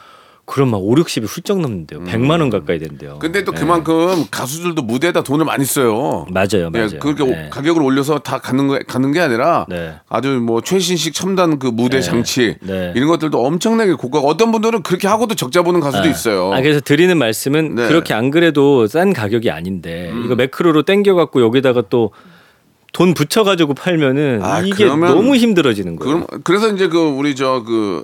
그럼 0.50 0.72
막 0.72 0.78
5, 0.78 0.96
60이 0.96 1.26
훌쩍 1.28 1.60
넘는데요. 1.60 2.00
100만 2.06 2.40
원 2.40 2.50
가까이 2.50 2.80
된대요. 2.80 3.16
음. 3.16 3.20
근데 3.20 3.44
또 3.44 3.52
네. 3.52 3.60
그만큼 3.60 4.24
가수들도 4.32 4.82
무대에다 4.82 5.22
돈을 5.22 5.44
많이 5.46 5.66
써요. 5.66 6.26
맞아요, 6.32 6.70
맞아요. 6.72 6.90
예, 6.94 6.98
그렇게 7.00 7.26
네. 7.26 7.50
가격을 7.52 7.82
올려서 7.82 8.20
다 8.20 8.38
가는 8.40 8.66
거 8.70 8.80
가는 8.88 9.12
게 9.12 9.20
아니라 9.20 9.66
네. 9.68 9.96
아주 10.08 10.40
뭐 10.42 10.62
최신식 10.62 11.14
첨단 11.14 11.60
그 11.60 11.68
무대 11.68 11.98
네. 11.98 12.02
장치 12.02 12.56
네. 12.62 12.94
이런 12.96 13.10
것들도 13.10 13.46
엄청나게 13.46 13.96
고가. 13.96 14.20
어떤 14.20 14.54
분들은 14.54 14.84
그렇게 14.84 15.06
하고도 15.10 15.36
적자 15.36 15.64
보는 15.64 15.82
가수도 15.82 16.08
있어요. 16.08 16.54
아, 16.54 16.62
그래서 16.62 16.80
드리는 16.80 17.16
말씀은 17.18 17.76
네. 17.76 17.82
음. 17.84 17.88
그렇게 17.90 18.14
안 18.14 18.32
그래도 18.32 18.88
싼 18.88 19.12
가격이 19.12 19.52
아닌데 19.52 20.14
이거 20.24 20.36
매크로로 20.36 20.84
땡겨 20.84 21.14
갖고 21.14 21.42
여기다가 21.42 21.82
또돈 21.90 23.14
붙여 23.16 23.44
가지고 23.44 23.74
팔면은 23.74 24.40
아, 24.44 24.62
이게 24.62 24.86
그러면- 24.86 25.14
너무 25.14 25.36
힘들어지는 25.36 25.98
거예요. 25.98 26.26
그럼 26.26 26.42
그래서 26.46 26.70
이제 26.74 26.88
그 26.88 27.00
우리 27.00 27.36
저 27.36 27.64
그 27.66 28.02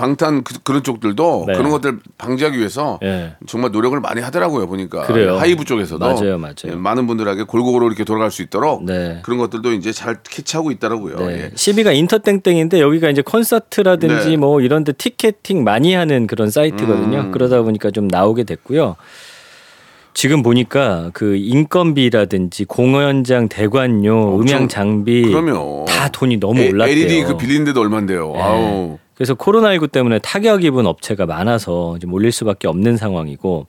방탄 0.00 0.42
그, 0.42 0.72
런 0.72 0.82
쪽들도 0.82 1.44
네. 1.48 1.52
그런 1.54 1.70
것들 1.70 1.98
방지하기 2.16 2.56
위해서 2.58 2.98
예. 3.02 3.34
정말 3.46 3.70
노력을 3.70 3.98
많이 4.00 4.22
하더라고요 4.22 4.66
보니까 4.66 5.02
그래요. 5.02 5.36
하이브 5.36 5.66
쪽에서도 5.66 5.98
맞아요, 6.02 6.38
맞아요. 6.38 6.54
예, 6.68 6.70
많은 6.74 7.06
분들에게 7.06 7.42
골고루 7.42 7.86
이렇게 7.86 8.04
돌아갈 8.04 8.30
수 8.30 8.40
있도록 8.40 8.82
네. 8.84 9.18
그런 9.22 9.38
것들도 9.38 9.72
이제 9.74 9.92
잘 9.92 10.16
캐치하고 10.22 10.70
있더라고요. 10.70 11.18
네. 11.18 11.44
예. 11.44 11.50
10위가 11.54 11.94
인터땡땡인데 11.94 12.80
여기가 12.80 13.10
이제 13.10 13.20
콘서트라든지 13.20 14.30
네. 14.30 14.36
뭐 14.38 14.62
이런 14.62 14.84
데 14.84 14.92
티켓팅 14.92 15.64
많이 15.64 15.92
하는 15.92 16.26
그런 16.26 16.50
사이트거든요. 16.50 17.18
음. 17.18 17.32
그러다 17.32 17.60
보니까 17.60 17.90
좀 17.90 18.08
나오게 18.08 18.44
됐고요. 18.44 18.96
지금 20.14 20.42
보니까 20.42 21.10
그 21.12 21.36
인건비라든지 21.36 22.64
공연장 22.64 23.48
대관료, 23.48 24.34
엄청- 24.34 24.56
음향 24.56 24.68
장비 24.68 25.22
그럼요. 25.22 25.84
다 25.86 26.08
돈이 26.08 26.38
너무 26.38 26.60
에- 26.60 26.70
올랐대요. 26.70 26.96
LED 26.96 27.22
그 27.24 27.36
빌리는데도 27.36 27.80
얼마인데요. 27.80 28.32
네. 28.32 28.40
아우. 28.40 28.98
그래서 29.20 29.34
코로나19 29.34 29.92
때문에 29.92 30.18
타격 30.20 30.64
입은 30.64 30.86
업체가 30.86 31.26
많아서 31.26 31.98
좀 32.00 32.10
올릴 32.14 32.32
수밖에 32.32 32.66
없는 32.68 32.96
상황이고 32.96 33.66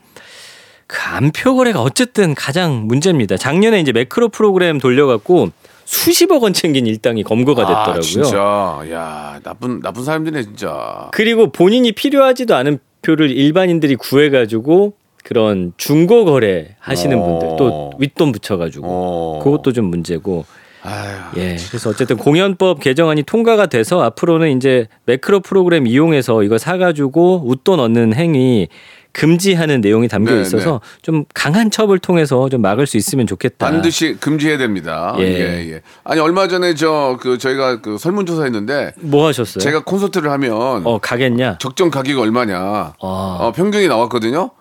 그 0.88 0.98
안표 1.02 1.58
거래가 1.58 1.82
어쨌든 1.82 2.34
가장 2.34 2.88
문제입니다. 2.88 3.36
작년에 3.36 3.82
이제 3.82 3.92
매크로 3.92 4.30
프로그램 4.30 4.78
돌려갖고 4.78 5.50
수십억 5.84 6.44
원 6.44 6.54
챙긴 6.54 6.88
일당이 6.88 7.24
검거가 7.24 7.64
됐더라고요. 7.64 7.98
아, 7.98 8.00
진짜. 8.00 8.82
야, 8.92 9.42
나쁜 9.44 9.82
나쁜 9.82 10.06
사람들이네 10.06 10.44
진짜. 10.44 11.10
그리고 11.12 11.52
본인이 11.52 11.92
필요하지도 11.92 12.56
않은 12.56 12.80
표를 13.02 13.30
일반인들이 13.30 13.98
구해가지고 13.98 14.94
그런 15.26 15.74
중고 15.76 16.24
거래 16.24 16.78
하시는 16.80 17.20
어. 17.20 17.26
분들 17.26 17.58
또 17.58 17.92
윗돈 18.00 18.32
붙여가지고 18.32 18.88
어. 18.88 19.40
그것도 19.44 19.74
좀 19.74 19.88
문제고 19.88 20.46
아휴. 20.84 21.38
예 21.38 21.58
그래서 21.70 21.90
어쨌든 21.90 22.18
공연법 22.18 22.80
개정안이 22.80 23.24
통과가 23.24 23.68
돼서 23.68 24.02
앞으로는 24.04 24.56
이제 24.58 24.88
매크로 25.06 25.42
프로그램 25.42 25.86
이용해서 25.88 26.44
이거 26.44 26.58
사가지고 26.58 27.44
웃돈 27.46 27.80
얹는 27.80 28.14
행위 28.16 28.68
금지하는 29.14 29.82
내용이 29.82 30.08
담겨 30.08 30.34
네, 30.34 30.42
있어서 30.42 30.80
좀 31.02 31.26
강한 31.34 31.70
처벌 31.70 32.00
통해서 32.00 32.48
좀 32.48 32.62
막을 32.62 32.88
수 32.88 32.96
있으면 32.96 33.28
좋겠다. 33.28 33.70
반드시 33.70 34.16
금지해야 34.20 34.58
됩니다. 34.58 35.14
예. 35.20 35.24
예. 35.24 35.72
예, 35.74 35.82
아니 36.06 36.22
얼마 36.22 36.48
전에 36.48 36.74
저 36.76 37.18
그 37.22 37.38
저희가 37.38 37.82
그 37.82 37.98
설문조사 37.98 38.44
했는데 38.46 38.94
뭐 39.02 39.28
하셨어요? 39.28 39.60
제가 39.60 39.84
콘서트를 39.84 40.32
하면 40.32 40.54
어 40.86 40.98
가겠냐? 41.00 41.58
적정 41.60 41.90
가격이 41.92 42.18
얼마냐 42.20 42.58
아. 42.58 42.94
어, 43.00 43.52
평균이 43.54 43.88
나왔거든요. 43.90 44.52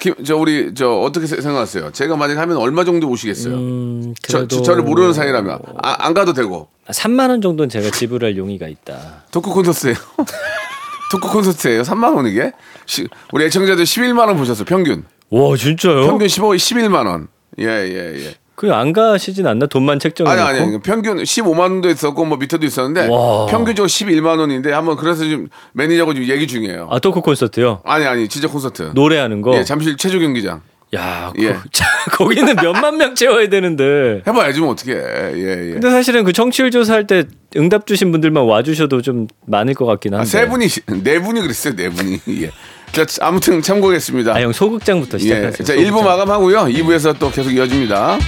김- 0.00 0.14
저 0.24 0.36
우리 0.36 0.74
저 0.74 0.90
어떻게 1.00 1.26
세- 1.26 1.40
생각하세요? 1.40 1.92
제가 1.92 2.16
만약 2.16 2.38
하면 2.38 2.56
얼마 2.56 2.84
정도 2.84 3.08
오시겠어요? 3.08 3.54
음, 3.54 4.14
저, 4.22 4.38
그래도 4.38 4.56
저, 4.56 4.62
저 4.62 4.74
를 4.74 4.82
모르는 4.82 5.12
사이라면 5.12 5.58
아, 5.82 5.96
안 6.06 6.14
가도 6.14 6.32
되고 6.32 6.68
3만 6.88 7.30
원 7.30 7.40
정도는 7.40 7.68
제가 7.68 7.90
지불할 7.90 8.36
용의가 8.36 8.66
있다. 8.68 9.24
토크 9.30 9.50
콘서트예요. 9.50 9.94
토크 11.12 11.28
콘서트예요. 11.30 11.82
3만 11.82 12.16
원 12.16 12.26
이게? 12.26 12.52
시- 12.86 13.06
우리 13.32 13.44
애청자들 13.44 13.84
11만 13.84 14.26
원 14.26 14.36
보셨어요. 14.36 14.64
평균. 14.64 15.04
와 15.30 15.56
진짜요? 15.56 16.06
평균 16.06 16.26
15 16.28 16.48
11만 16.54 17.06
원. 17.06 17.28
예, 17.58 17.64
예, 17.66 18.14
예. 18.26 18.34
그 18.54 18.72
안 18.72 18.92
가시진 18.92 19.46
않나? 19.46 19.66
돈만 19.66 19.98
책정해 19.98 20.30
아니 20.30 20.40
놓고. 20.60 20.70
아니 20.74 20.82
평균 20.82 21.16
15만 21.22 21.58
원도 21.60 21.88
있었고 21.90 22.24
뭐 22.24 22.38
밑에도 22.38 22.64
있었는데 22.66 23.08
와. 23.08 23.46
평균적으로 23.46 23.88
11만 23.88 24.38
원인데 24.38 24.72
한번 24.72 24.96
그래서 24.96 25.24
지금 25.24 25.48
매니저하고 25.72 26.14
지금 26.14 26.28
얘기 26.28 26.46
중이에요. 26.46 26.88
아 26.90 26.98
토크 26.98 27.20
콘서트요? 27.20 27.80
아니 27.84 28.04
아니 28.06 28.28
진짜 28.28 28.48
콘서트. 28.48 28.92
노래하는 28.94 29.40
거. 29.42 29.56
예, 29.56 29.64
잠실 29.64 29.96
체조 29.96 30.18
경기장. 30.18 30.60
야, 30.94 31.32
예. 31.38 31.54
거, 31.54 31.58
자, 31.72 31.86
거기는 32.10 32.54
몇만 32.54 32.98
명 32.98 33.14
채워야 33.14 33.48
되는데. 33.48 34.20
해봐야지 34.26 34.60
뭐 34.60 34.70
어떻게. 34.72 34.92
예, 34.92 35.32
예. 35.34 35.72
근데 35.72 35.88
사실은 35.90 36.22
그 36.22 36.34
청취율 36.34 36.70
조사할 36.70 37.06
때 37.06 37.24
응답 37.56 37.86
주신 37.86 38.12
분들만 38.12 38.44
와주셔도 38.44 39.00
좀 39.00 39.26
많을 39.46 39.72
것 39.72 39.86
같긴 39.86 40.12
한데. 40.12 40.22
아, 40.22 40.24
세 40.26 40.46
분이 40.46 40.68
네 41.02 41.18
분이 41.22 41.40
그랬어요. 41.40 41.74
네 41.74 41.88
분이. 41.88 42.20
예. 42.42 42.50
자, 42.92 43.06
아무튼 43.20 43.62
참고하겠습니다. 43.62 44.36
아, 44.36 44.40
형 44.40 44.52
소극장부터 44.52 45.16
예. 45.18 45.22
시작하세요. 45.22 45.64
자, 45.64 45.74
1부 45.74 45.88
소극장. 45.88 46.04
마감하고요. 46.04 46.58
2부에서 46.64 47.18
또 47.18 47.30
계속 47.30 47.50
이어집니다. 47.50 48.18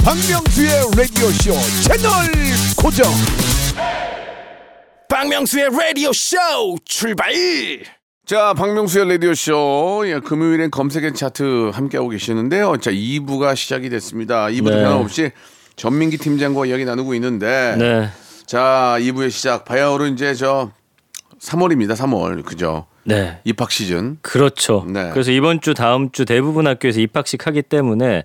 박명수의 0.05 0.71
라디오 0.97 1.31
쇼 1.33 1.53
채널 1.83 2.31
고정. 2.77 3.13
박명수의 5.09 5.71
라디오 5.71 6.13
쇼 6.13 6.37
출발. 6.85 7.33
자, 8.25 8.55
박명수의 8.55 9.09
라디오쇼. 9.09 10.05
예, 10.05 10.21
금요일엔 10.21 10.71
검색엔 10.71 11.15
차트 11.15 11.71
함께하고 11.75 12.11
계시는데요. 12.11 12.77
자, 12.77 12.93
2부가 12.93 13.57
시작이 13.57 13.89
됐습니다. 13.89 14.47
2부도 14.47 14.71
네. 14.71 14.83
변함없이 14.83 15.31
전민기 15.77 16.19
팀장과 16.19 16.67
이야기 16.67 16.85
나누고 16.85 17.15
있는데. 17.15 17.75
네. 17.79 18.11
자, 18.47 18.97
2부의 19.01 19.31
시작. 19.31 19.65
바야흐로 19.65 20.07
이제 20.09 20.35
저 20.35 20.71
3월입니다. 21.41 21.93
3월. 21.93 22.45
그죠? 22.45 22.87
네. 23.05 23.39
입학 23.45 23.71
시즌. 23.71 24.19
그렇죠. 24.23 24.85
네. 24.89 25.11
그래서 25.13 25.31
이번 25.31 25.61
주 25.61 25.75
다음 25.75 26.11
주 26.11 26.25
대부분 26.25 26.67
학교에서 26.67 27.01
입학식 27.01 27.47
하기 27.47 27.63
때문에 27.63 28.25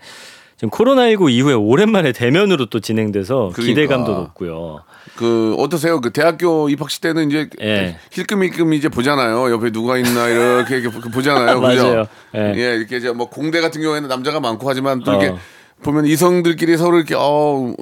지금 0.58 0.70
코로나19 0.70 1.32
이후에 1.32 1.54
오랜만에 1.54 2.12
대면으로 2.12 2.68
또 2.68 2.80
진행돼서 2.80 3.52
그러니까. 3.54 3.62
기대감도 3.62 4.14
높고요. 4.14 4.84
그 5.16 5.56
어떠세요? 5.60 6.02
그 6.02 6.12
대학교 6.12 6.70
입학식 6.70 7.02
때는 7.02 7.30
이제 7.30 7.50
예. 7.62 7.98
힐끔힐끔 8.12 8.74
이제 8.74 8.90
보잖아요. 8.90 9.52
옆에 9.52 9.72
누가 9.72 9.98
있나 9.98 10.28
이렇게, 10.28 10.78
이렇게 10.78 11.10
보잖아요. 11.10 11.60
그죠? 11.62 11.84
맞아요. 11.84 12.06
예. 12.36 12.54
예, 12.56 12.76
이렇게 12.76 12.98
이제 12.98 13.12
뭐 13.12 13.30
공대 13.30 13.62
같은 13.62 13.82
경우에는 13.82 14.10
남자가 14.10 14.40
많고 14.40 14.70
하지만 14.70 15.02
또 15.02 15.12
이렇게 15.12 15.28
어. 15.30 15.40
보면 15.84 16.06
이성들끼리 16.06 16.78
서로 16.78 16.98
이렇게 16.98 17.16
어 17.18 17.74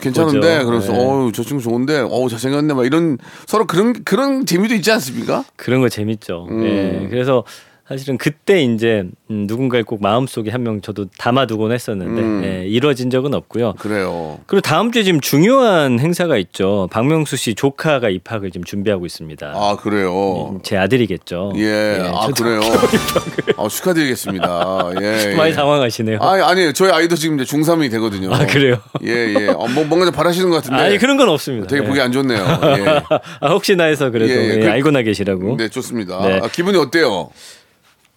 괜찮은데 0.00 0.58
보죠. 0.58 0.66
그래서 0.70 0.94
예. 0.94 0.98
어우 0.98 1.32
저 1.32 1.42
친구 1.42 1.62
좋은데 1.62 1.98
어우 2.00 2.28
잘생겼네 2.28 2.74
막 2.74 2.86
이런 2.86 3.18
서로 3.46 3.66
그런 3.66 4.04
그런 4.04 4.46
재미도 4.46 4.74
있지 4.74 4.92
않습니까? 4.92 5.44
그런 5.56 5.80
거 5.80 5.88
재밌죠. 5.88 6.46
음. 6.50 6.64
예. 6.64 7.08
그래서 7.10 7.44
사실은 7.88 8.18
그때 8.18 8.62
이제 8.64 9.04
음, 9.30 9.44
누군가를 9.46 9.84
꼭 9.84 10.02
마음속에 10.02 10.50
한 10.50 10.62
명 10.66 10.80
저도 10.80 11.06
담아두곤 11.18 11.70
했었는데 11.70 12.20
음. 12.20 12.42
예, 12.44 12.66
이뤄진 12.66 13.10
적은 13.10 13.32
없고요. 13.34 13.74
그래요. 13.78 14.40
그리고 14.46 14.60
다음 14.60 14.90
주에 14.90 15.04
지금 15.04 15.20
중요한 15.20 16.00
행사가 16.00 16.36
있죠. 16.38 16.88
박명수 16.90 17.36
씨 17.36 17.54
조카가 17.54 18.08
입학을 18.08 18.50
지금 18.50 18.64
준비하고 18.64 19.06
있습니다. 19.06 19.52
아 19.54 19.76
그래요. 19.76 20.50
음, 20.54 20.58
제 20.64 20.76
아들이겠죠. 20.76 21.52
예, 21.58 22.00
아 22.12 22.22
저도 22.26 22.34
그래요. 22.42 22.60
아, 23.56 23.68
축하드리겠습니다. 23.68 24.90
예, 25.00 25.30
예. 25.30 25.34
많이 25.36 25.52
당황하시네요. 25.54 26.18
아니 26.20 26.42
아니 26.42 26.72
저희 26.74 26.90
아이도 26.90 27.14
지금 27.14 27.38
이제 27.40 27.56
중3이 27.56 27.88
되거든요. 27.92 28.34
아, 28.34 28.44
그래요? 28.46 28.78
예 29.04 29.10
예. 29.10 29.46
어, 29.50 29.68
뭐 29.68 29.84
뭔가 29.84 30.06
좀 30.06 30.12
바라시는 30.14 30.50
것 30.50 30.56
같은데. 30.56 30.82
아니 30.82 30.98
그런 30.98 31.16
건 31.16 31.28
없습니다. 31.28 31.68
되게 31.68 31.84
예. 31.84 31.86
보기 31.86 32.00
안 32.00 32.10
좋네요. 32.10 32.38
예. 32.40 33.02
아, 33.40 33.50
혹시나 33.50 33.84
해서 33.84 34.10
그래도 34.10 34.32
예, 34.32 34.36
예. 34.38 34.54
예, 34.56 34.58
그- 34.60 34.68
알고나 34.70 35.02
계시라고. 35.02 35.56
네 35.56 35.68
좋습니다. 35.68 36.20
네. 36.26 36.40
아, 36.42 36.48
기분이 36.48 36.76
어때요? 36.78 37.30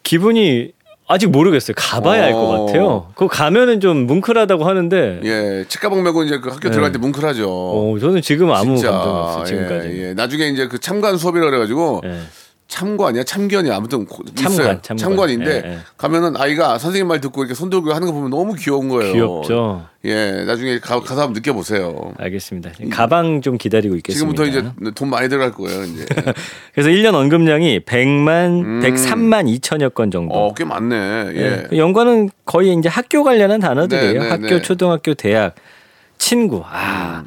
기분이 0.04 0.72
아직 1.12 1.28
모르겠어요. 1.28 1.74
가봐야 1.76 2.26
알것 2.26 2.40
어. 2.42 2.66
같아요. 2.66 3.08
그거 3.16 3.28
가면은 3.28 3.80
좀 3.80 4.06
뭉클하다고 4.06 4.64
하는데 4.64 5.20
예, 5.24 5.66
책가방 5.68 6.04
메고 6.04 6.24
이제 6.24 6.40
그 6.40 6.50
학교 6.50 6.70
들어갈 6.70 6.92
때 6.92 7.00
뭉클하죠. 7.00 7.42
네. 7.42 7.46
어, 7.48 7.98
저는 8.00 8.22
지금 8.22 8.52
아무 8.52 8.76
진짜, 8.78 8.92
감정 8.92 9.16
없어요. 9.16 9.46
지금까지. 9.46 9.88
예, 9.90 10.10
예. 10.10 10.14
나중에 10.14 10.48
이제 10.50 10.68
그 10.68 10.78
참관 10.80 11.18
수업이라 11.18 11.46
그래가지고 11.46 12.02
예. 12.06 12.20
참관이야 12.70 13.24
참견이야 13.24 13.76
아무튼 13.76 14.06
고- 14.06 14.24
참관. 14.36 14.80
참관. 14.84 14.98
참관인데 14.98 15.52
예, 15.66 15.70
예. 15.72 15.78
가면은 15.98 16.38
아이가 16.38 16.78
선생님 16.78 17.08
말 17.08 17.20
듣고 17.20 17.42
이렇게 17.42 17.56
손 17.56 17.72
들고 17.72 17.92
하는 17.94 18.06
거 18.08 18.14
보면 18.14 18.30
너무 18.30 18.54
귀여운 18.54 18.88
거예요. 18.90 19.12
귀엽죠. 19.12 19.86
예, 20.06 20.44
나중에 20.46 20.80
가, 20.80 21.00
가서 21.02 21.22
한번 21.24 21.34
느껴보세요. 21.34 22.14
알겠습니다. 22.20 22.70
가방 22.92 23.42
좀 23.42 23.58
기다리고 23.58 23.96
있겠습니다. 23.96 24.44
지금부터 24.44 24.72
이제 24.80 24.92
돈 24.94 25.10
많이 25.10 25.28
들어갈 25.30 25.52
거예요. 25.52 25.84
이제. 25.84 26.06
그래서 26.74 26.90
1년 26.92 27.16
언급량이 27.16 27.80
100만, 27.82 28.84
103만 28.84 29.60
2천여 29.60 29.96
건 29.96 30.12
정도. 30.12 30.36
음. 30.36 30.40
어, 30.40 30.54
꽤 30.54 30.64
많네. 30.64 30.96
예. 30.96 31.36
예. 31.36 31.64
그 31.72 31.78
연관은 31.78 32.30
거의 32.46 32.74
이제 32.76 32.88
학교 32.88 33.24
관련한 33.24 33.60
단어들이에요. 33.60 34.14
네, 34.14 34.20
네, 34.20 34.30
학교, 34.30 34.48
네. 34.48 34.62
초등학교, 34.62 35.16
대학, 35.16 35.56
친구. 36.20 36.62
아. 36.66 37.24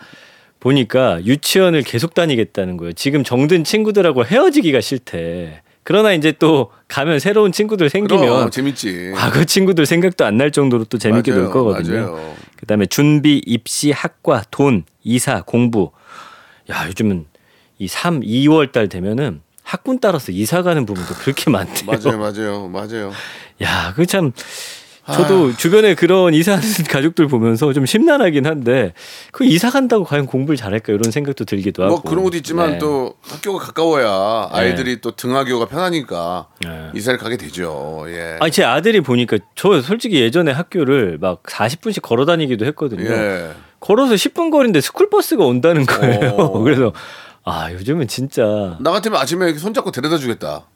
보니까 0.62 1.24
유치원을 1.24 1.82
계속 1.82 2.14
다니겠다는 2.14 2.76
거예요. 2.76 2.92
지금 2.92 3.24
정든 3.24 3.64
친구들하고 3.64 4.24
헤어지기가 4.24 4.80
싫대. 4.80 5.62
그러나 5.82 6.12
이제 6.12 6.30
또 6.38 6.70
가면 6.86 7.18
새로운 7.18 7.50
친구들 7.50 7.90
생기면 7.90 8.24
그럼 8.24 8.50
재밌지. 8.52 9.10
과거 9.16 9.42
친구들 9.44 9.86
생각도 9.86 10.24
안 10.24 10.36
날 10.36 10.52
정도로 10.52 10.84
또 10.84 10.98
재밌게 10.98 11.32
맞아요, 11.32 11.44
놀 11.44 11.52
거거든요. 11.52 12.12
맞아요. 12.12 12.36
그다음에 12.56 12.86
준비, 12.86 13.42
입시, 13.44 13.90
학과, 13.90 14.44
돈, 14.52 14.84
이사, 15.02 15.42
공부. 15.42 15.90
야, 16.70 16.86
요즘은 16.86 17.26
이 17.78 17.88
3, 17.88 18.20
2월 18.20 18.70
달 18.70 18.88
되면은 18.88 19.40
학군 19.64 19.98
따라서 19.98 20.30
이사 20.30 20.62
가는 20.62 20.86
부분도 20.86 21.14
그렇게 21.14 21.50
많대요. 21.50 21.86
맞아요, 21.90 22.18
맞아요, 22.18 22.68
맞아요. 22.68 23.12
야, 23.62 23.92
그 23.96 24.06
참 24.06 24.30
저도 25.10 25.50
아. 25.52 25.56
주변에 25.56 25.94
그런 25.94 26.32
이사하는 26.32 26.66
가족들 26.88 27.26
보면서 27.26 27.72
좀 27.72 27.86
심란하긴 27.86 28.46
한데 28.46 28.94
그 29.32 29.44
이사 29.44 29.70
간다고 29.70 30.04
과연 30.04 30.26
공부를 30.26 30.56
잘할까 30.56 30.92
이런 30.92 31.10
생각도 31.10 31.44
들기도 31.44 31.82
하고. 31.82 31.94
뭐 31.94 32.02
그런 32.02 32.22
것도 32.22 32.36
있지만 32.36 32.72
네. 32.72 32.78
또 32.78 33.14
학교가 33.22 33.64
가까워야 33.64 34.48
아이들이 34.52 35.00
또 35.00 35.10
등하교가 35.10 35.66
편하니까 35.66 36.46
네. 36.64 36.90
이사를 36.94 37.18
가게 37.18 37.36
되죠. 37.36 38.04
예. 38.08 38.36
아니 38.40 38.52
제 38.52 38.62
아들이 38.62 39.00
보니까 39.00 39.38
저 39.56 39.80
솔직히 39.80 40.20
예전에 40.20 40.52
학교를 40.52 41.18
막 41.20 41.42
40분씩 41.42 42.02
걸어 42.02 42.24
다니기도 42.24 42.64
했거든요. 42.66 43.10
예. 43.10 43.50
걸어서 43.80 44.14
10분 44.14 44.52
거리인데 44.52 44.80
스쿨버스가 44.80 45.44
온다는 45.44 45.84
거예요. 45.84 46.36
어. 46.36 46.58
그래서 46.62 46.92
아 47.44 47.72
요즘은 47.72 48.06
진짜 48.06 48.76
나 48.80 48.92
같으면 48.92 49.20
아침에 49.20 49.52
손잡고 49.54 49.90
데려다 49.90 50.18
주겠다. 50.18 50.66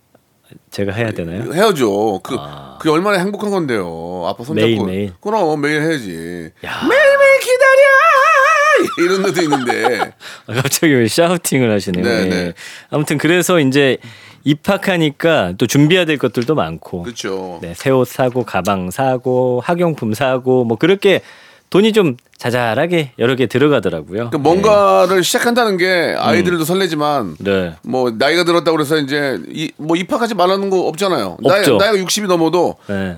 제가 0.71 0.93
해야 0.93 1.11
되나요? 1.11 1.53
해야죠. 1.53 2.21
그, 2.23 2.37
아. 2.39 2.77
그게 2.79 2.91
얼마나 2.91 3.19
행복한 3.19 3.51
건데요. 3.51 4.25
아빠 4.27 4.45
손잡고. 4.45 4.67
매일 4.67 4.85
매일? 4.85 5.13
그럼 5.21 5.61
매일 5.61 5.83
해야지. 5.83 6.51
야. 6.65 6.81
매일매일 6.89 7.41
기다려! 7.41 9.05
이런 9.05 9.23
것도 9.23 9.43
있는데. 9.43 10.13
아, 10.47 10.53
갑자기 10.55 10.93
왜 10.95 11.09
샤우팅을 11.09 11.71
하시네요. 11.73 12.05
네, 12.05 12.11
예. 12.25 12.29
네. 12.29 12.53
아무튼 12.91 13.19
그래서 13.19 13.59
이제 13.61 13.99
입학하니까 14.45 15.55
또 15.59 15.67
준비해야 15.67 16.05
될 16.05 16.19
것들도 16.19 16.55
많고. 16.55 17.03
그렇죠. 17.03 17.59
네, 17.63 17.75
새 17.75 17.91
옷 17.91 18.07
사고 18.09 18.45
가방 18.45 18.91
사고 18.91 19.61
학용품 19.65 20.15
사고 20.15 20.65
뭐 20.65 20.77
그렇게 20.79 21.21
돈이 21.71 21.93
좀 21.93 22.17
자잘하게 22.39 23.13
여러 23.19 23.35
개 23.35 23.47
들어가더라고요. 23.47 24.31
그러니까 24.31 24.39
뭔가를 24.39 25.25
시작한다는 25.25 25.77
게 25.77 26.15
아이들도 26.19 26.65
설레지만 26.65 27.37
네. 27.39 27.75
뭐 27.83 28.11
나이가 28.11 28.45
들었다고 28.45 28.77
그래서 28.77 28.99
이제 28.99 29.41
이, 29.49 29.73
뭐 29.77 29.97
입학하지 29.97 30.35
말라는 30.35 30.71
거 30.71 30.81
없잖아요. 30.87 31.39
나이, 31.43 31.59
없죠. 31.59 31.79
나이 31.79 31.93
가 31.93 32.05
60이 32.05 32.27
넘어도 32.27 32.77
네. 32.87 33.17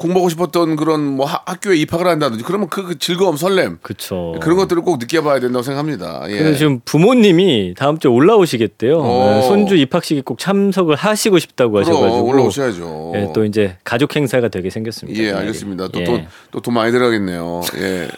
공부하고 0.00 0.30
싶었던 0.30 0.76
그런 0.76 1.04
뭐 1.04 1.26
하- 1.26 1.42
학교에 1.44 1.76
입학을 1.76 2.06
한다든지 2.06 2.42
그러면 2.42 2.68
그, 2.70 2.82
그 2.84 2.98
즐거움 2.98 3.36
설렘 3.36 3.78
그쵸. 3.82 4.34
그런 4.40 4.56
것들을 4.56 4.82
꼭 4.82 4.98
느껴봐야 4.98 5.40
된다고 5.40 5.62
생각합니다. 5.62 6.24
예. 6.30 6.54
지금 6.54 6.80
부모님이 6.86 7.74
다음 7.76 7.98
주에 7.98 8.10
올라오시겠대요. 8.10 8.96
오. 8.98 9.30
네, 9.30 9.42
손주 9.42 9.76
입학식에 9.76 10.22
꼭 10.22 10.38
참석을 10.38 10.96
하시고 10.96 11.38
싶다고 11.38 11.72
그럼 11.72 11.84
하셔가지고 11.86 12.24
올라오셔야죠. 12.24 13.12
예, 13.16 13.28
또 13.34 13.44
이제 13.44 13.76
가족 13.84 14.16
행사가 14.16 14.48
되게 14.48 14.70
생겼습니다. 14.70 15.22
예. 15.22 15.32
알겠습니다. 15.32 15.88
또 15.88 16.00
예. 16.00 16.04
돈또돈 16.50 16.72
많이 16.72 16.92
들어가겠네요. 16.92 17.60
예. 17.76 18.08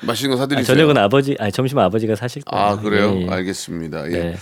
맛있는 0.00 0.34
거 0.36 0.42
아, 0.42 0.44
사드리세요. 0.44 0.66
저녁은 0.76 0.98
아버지, 0.98 1.36
아니 1.38 1.52
점심 1.52 1.78
은 1.78 1.84
아버지가 1.84 2.16
사실 2.16 2.42
거예요. 2.42 2.64
아 2.66 2.80
그래요? 2.80 3.14
예, 3.16 3.22
예. 3.22 3.30
알겠습니다. 3.30 4.06
예. 4.08 4.10
네. 4.10 4.36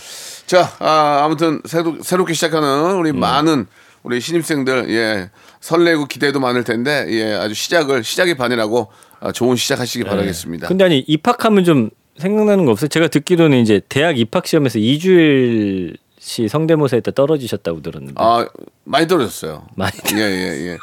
자, 0.47 0.71
아, 0.79 1.21
아무튼 1.23 1.61
새로, 1.65 1.97
새롭게 2.01 2.33
시작하는 2.33 2.95
우리 2.95 3.11
음. 3.11 3.19
많은 3.19 3.67
우리 4.01 4.19
신입생들 4.19 4.89
예 4.89 5.29
설레고 5.61 6.05
기대도 6.05 6.39
많을 6.39 6.63
텐데 6.63 7.05
예 7.09 7.33
아주 7.33 7.53
시작을 7.53 8.03
시작의 8.03 8.35
반이라고 8.35 8.87
아, 9.19 9.31
좋은 9.31 9.55
시작하시기 9.55 10.03
바라겠습니다. 10.05 10.65
네. 10.65 10.67
근데 10.67 10.85
아니 10.85 10.99
입학하면 10.99 11.63
좀 11.63 11.89
생각나는 12.17 12.65
거 12.65 12.71
없어요? 12.71 12.87
제가 12.87 13.07
듣기로는 13.07 13.59
이제 13.59 13.81
대학 13.89 14.17
입학 14.17 14.45
시험에서 14.47 14.79
이주일 14.79 15.97
씨 16.19 16.47
성대모사 16.47 16.97
했다 16.97 17.11
떨어지셨다고 17.11 17.81
들었는데. 17.81 18.15
아 18.17 18.47
많이 18.83 19.07
떨어졌어요. 19.07 19.65
많이 19.75 19.91
예예 20.13 20.67
예, 20.71 20.77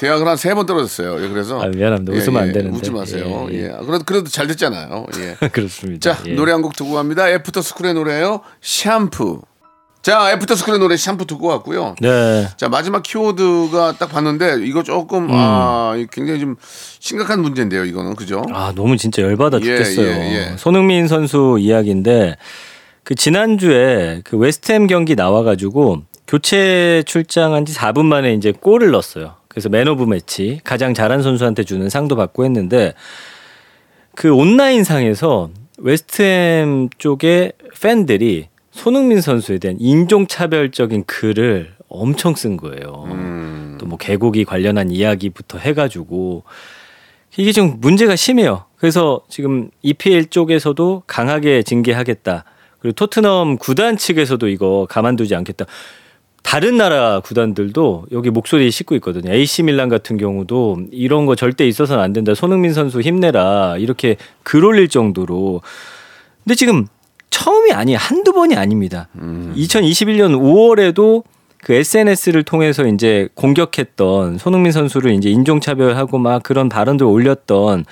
대학을 0.00 0.26
한 0.26 0.36
세 0.36 0.54
번 0.54 0.64
떨어졌어요. 0.66 1.22
예, 1.24 1.28
그래서 1.28 1.60
아, 1.60 1.66
미안합니다. 1.68 2.12
웃으면 2.12 2.42
안 2.42 2.52
되는데. 2.52 2.76
웃지 2.76 2.90
마세요. 2.90 3.48
예, 3.50 3.54
예, 3.54 3.62
예. 3.64 3.68
그래도 3.86 4.04
그래도 4.04 4.28
잘 4.30 4.46
됐잖아요. 4.46 5.06
예. 5.18 5.36
그렇습니다. 5.48 6.14
자 6.14 6.22
예. 6.26 6.34
노래 6.34 6.52
한 6.52 6.62
곡 6.62 6.74
듣고 6.76 6.92
갑니다. 6.92 7.28
After 7.30 7.60
School의 7.62 7.94
노래예요. 7.94 8.40
샴푸. 8.60 9.42
자 10.08 10.32
After 10.32 10.54
School의 10.54 10.78
노래 10.78 10.96
샴푸 10.96 11.26
듣고 11.26 11.48
왔고요. 11.48 11.94
네. 12.00 12.48
자 12.56 12.70
마지막 12.70 13.02
키워드가 13.02 13.96
딱 13.98 14.08
봤는데 14.10 14.64
이거 14.64 14.82
조금 14.82 15.24
음. 15.24 15.30
아 15.32 15.94
굉장히 16.10 16.40
좀 16.40 16.56
심각한 16.98 17.42
문제인데요. 17.42 17.84
이거는 17.84 18.16
그죠? 18.16 18.42
아 18.50 18.72
너무 18.74 18.96
진짜 18.96 19.20
열받아 19.20 19.58
예, 19.58 19.64
죽겠어요. 19.64 20.08
예, 20.08 20.52
예. 20.52 20.56
손흥민 20.56 21.08
선수 21.08 21.58
이야기인데 21.60 22.38
그 23.04 23.14
지난주에 23.14 24.22
그 24.24 24.38
웨스트햄 24.38 24.86
경기 24.86 25.14
나와 25.14 25.42
가지고 25.42 26.04
교체 26.26 27.02
출장한 27.04 27.66
지 27.66 27.74
4분 27.74 28.06
만에 28.06 28.32
이제 28.32 28.50
골을 28.50 28.92
넣었어요. 28.92 29.34
그래서 29.48 29.68
man 29.68 29.88
of 29.88 30.04
match 30.04 30.62
가장 30.64 30.94
잘한 30.94 31.22
선수한테 31.22 31.64
주는 31.64 31.86
상도 31.90 32.16
받고 32.16 32.46
했는데 32.46 32.94
그 34.14 34.32
온라인 34.32 34.84
상에서 34.84 35.50
웨스트햄 35.76 36.88
쪽의 36.96 37.52
팬들이 37.78 38.48
손흥민 38.78 39.20
선수에 39.20 39.58
대한 39.58 39.76
인종차별적인 39.80 41.04
글을 41.04 41.74
엄청 41.88 42.36
쓴 42.36 42.56
거예요. 42.56 43.08
음. 43.10 43.76
또뭐 43.80 43.98
개고기 43.98 44.44
관련한 44.44 44.92
이야기부터 44.92 45.58
해가지고 45.58 46.44
이게 47.36 47.50
좀 47.50 47.78
문제가 47.80 48.14
심해요. 48.14 48.66
그래서 48.76 49.22
지금 49.28 49.70
EPL 49.82 50.26
쪽에서도 50.26 51.02
강하게 51.08 51.64
징계하겠다. 51.64 52.44
그리고 52.78 52.94
토트넘 52.94 53.58
구단 53.58 53.96
측에서도 53.96 54.46
이거 54.46 54.86
가만두지 54.88 55.34
않겠다. 55.34 55.66
다른 56.44 56.76
나라 56.76 57.18
구단들도 57.18 58.06
여기 58.12 58.30
목소리 58.30 58.70
싣고 58.70 58.94
있거든요. 58.96 59.32
AC 59.32 59.64
밀란 59.64 59.88
같은 59.88 60.16
경우도 60.16 60.84
이런 60.92 61.26
거 61.26 61.34
절대 61.34 61.66
있어서는 61.66 62.02
안 62.02 62.12
된다. 62.12 62.32
손흥민 62.34 62.72
선수 62.72 63.00
힘내라. 63.00 63.76
이렇게 63.78 64.16
글 64.44 64.64
올릴 64.64 64.88
정도로. 64.88 65.62
근데 66.44 66.54
지금 66.54 66.86
처음이 67.30 67.72
아니 67.72 67.94
한두 67.94 68.32
번이 68.32 68.56
아닙니다. 68.56 69.08
음. 69.16 69.54
2021년 69.56 70.38
5월에도 70.38 71.24
그 71.62 71.74
SNS를 71.74 72.44
통해서 72.44 72.86
이제 72.86 73.28
공격했던 73.34 74.38
손흥민 74.38 74.72
선수를 74.72 75.12
이제 75.12 75.28
인종차별하고 75.28 76.18
막 76.18 76.42
그런 76.42 76.68
발언들 76.68 77.04
올렸던 77.04 77.84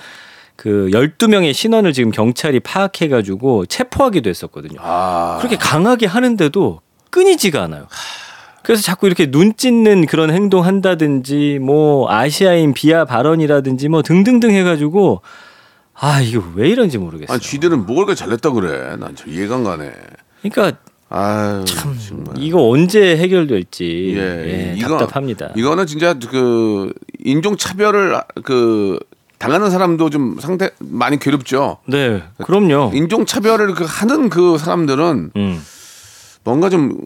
그 0.55 0.89
12명의 0.91 1.53
신원을 1.53 1.93
지금 1.93 2.11
경찰이 2.11 2.59
파악해 2.61 3.09
가지고 3.09 3.65
체포하기도 3.65 4.29
했었거든요. 4.29 4.79
아, 4.81 5.37
그렇게 5.39 5.55
강하게 5.55 6.07
하는데도 6.07 6.81
끊이지가 7.11 7.61
않아요. 7.63 7.87
그래서 8.63 8.81
자꾸 8.81 9.07
이렇게 9.07 9.31
눈 9.31 9.55
찢는 9.55 10.07
그런 10.07 10.31
행동 10.31 10.65
한다든지 10.65 11.59
뭐 11.61 12.11
아시아인 12.11 12.73
비하 12.73 13.05
발언이라든지 13.05 13.87
뭐 13.87 14.01
등등등 14.01 14.51
해가지고 14.51 15.21
아 15.99 16.21
이거 16.21 16.43
왜 16.55 16.69
이런지 16.69 16.97
모르겠어요. 16.97 17.33
아니 17.33 17.41
쥐들은 17.41 17.85
뭘 17.85 18.05
그렇게 18.05 18.15
잘냈다 18.15 18.51
그래? 18.51 18.95
난저 18.97 19.25
이해가 19.27 19.55
안 19.55 19.63
가네. 19.63 19.91
그러니까 20.43 20.77
아유, 21.09 21.63
정말. 21.65 22.35
이거 22.37 22.67
언제 22.69 23.15
해결될지 23.17 24.13
예, 24.17 24.21
예, 24.21 24.75
이거- 24.77 24.97
답답합니다. 24.97 25.51
이거는 25.55 25.87
진짜 25.87 26.13
그 26.13 26.91
인종 27.23 27.55
차별을 27.57 28.19
그 28.43 28.99
당하는 29.39 29.69
사람도 29.71 30.09
좀 30.09 30.37
상대 30.39 30.71
많이 30.79 31.17
괴롭죠. 31.17 31.77
네, 31.87 32.21
그럼요. 32.43 32.91
인종 32.93 33.25
차별을 33.25 33.73
그 33.73 33.85
하는 33.87 34.29
그 34.29 34.57
사람들은 34.57 35.31
음. 35.35 35.63
뭔가 36.43 36.69
좀 36.69 36.99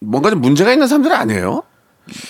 뭔가 0.00 0.30
좀 0.30 0.40
문제가 0.40 0.72
있는 0.72 0.86
사람들 0.86 1.12
아니에요? 1.12 1.62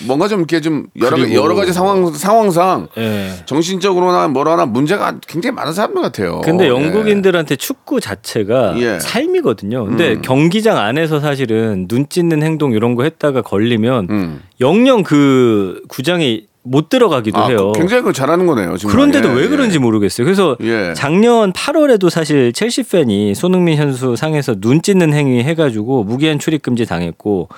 뭔가 0.05 0.27
좀 0.27 0.39
이렇게 0.39 0.61
좀 0.61 0.87
여러 1.01 1.17
그리고- 1.17 1.33
여러 1.35 1.55
가지 1.55 1.73
상황 1.73 2.11
상황상 2.11 2.87
예. 2.97 3.31
정신적으로나 3.45 4.27
뭐라나 4.27 4.65
문제가 4.65 5.19
굉장히 5.27 5.55
많은 5.55 5.73
사람들 5.73 6.01
같아요. 6.01 6.41
근데 6.41 6.65
예. 6.65 6.69
영국인들한테 6.69 7.55
축구 7.55 7.99
자체가 7.99 8.75
예. 8.79 8.99
삶이거든요. 8.99 9.85
근데 9.85 10.13
음. 10.13 10.21
경기장 10.21 10.77
안에서 10.77 11.19
사실은 11.19 11.87
눈 11.87 12.07
찢는 12.09 12.43
행동 12.43 12.73
이런 12.73 12.95
거 12.95 13.03
했다가 13.03 13.41
걸리면 13.41 14.07
음. 14.09 14.41
영영 14.59 15.03
그 15.03 15.81
구장에 15.87 16.41
못 16.63 16.89
들어가기도 16.89 17.39
아, 17.39 17.47
해요. 17.47 17.71
그 17.73 17.79
굉장히 17.79 18.03
그 18.03 18.13
잘하는 18.13 18.45
거네요. 18.45 18.77
정말. 18.77 18.95
그런데도 18.95 19.29
예, 19.29 19.33
왜 19.33 19.43
예. 19.45 19.47
그런지 19.47 19.79
모르겠어요. 19.79 20.25
그래서 20.25 20.55
예. 20.61 20.93
작년 20.95 21.51
8월에도 21.53 22.11
사실 22.11 22.53
첼시 22.53 22.83
팬이 22.83 23.33
손흥민 23.33 23.77
선수 23.77 24.15
상에서 24.15 24.53
눈 24.59 24.83
찢는 24.83 25.11
행위 25.13 25.41
해가지고 25.41 26.03
무기한 26.03 26.37
출입 26.37 26.61
금지 26.61 26.85
당했고, 26.85 27.49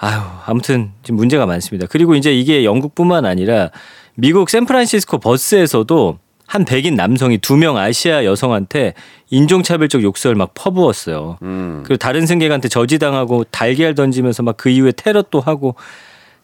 아유 0.00 0.20
아무튼 0.46 0.90
지금 1.02 1.16
문제가 1.16 1.44
많습니다. 1.46 1.86
그리고 1.90 2.14
이제 2.14 2.32
이게 2.32 2.64
영국뿐만 2.64 3.24
아니라 3.26 3.70
미국 4.14 4.48
샌프란시스코 4.50 5.18
버스에서도 5.18 6.18
한 6.46 6.64
백인 6.64 6.94
남성이 6.94 7.36
두 7.38 7.56
명 7.56 7.76
아시아 7.76 8.24
여성한테 8.24 8.94
인종차별적 9.30 10.02
욕설을 10.02 10.34
막 10.36 10.52
퍼부었어요. 10.54 11.38
음. 11.42 11.82
그리고 11.84 11.98
다른 11.98 12.24
승객한테 12.26 12.68
저지당하고 12.68 13.44
달걀 13.44 13.94
던지면서 13.94 14.42
막 14.42 14.56
그 14.56 14.70
이후에 14.70 14.92
테러 14.92 15.22
또 15.22 15.40
하고 15.40 15.74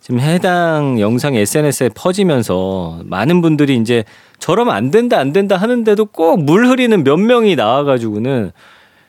지금 0.01 0.21
해당 0.21 1.01
영상이 1.01 1.39
SNS에 1.39 1.91
퍼지면서 1.95 3.01
많은 3.05 3.41
분들이 3.41 3.77
이제 3.77 4.05
저러면 4.39 4.75
안 4.75 4.91
된다 4.91 5.19
안 5.19 5.33
된다 5.33 5.57
하는데도 5.57 6.07
꼭 6.07 6.37
물 6.39 6.67
흐리는 6.67 7.03
몇 7.05 7.17
명이 7.17 7.57
나와가지고는 7.57 8.53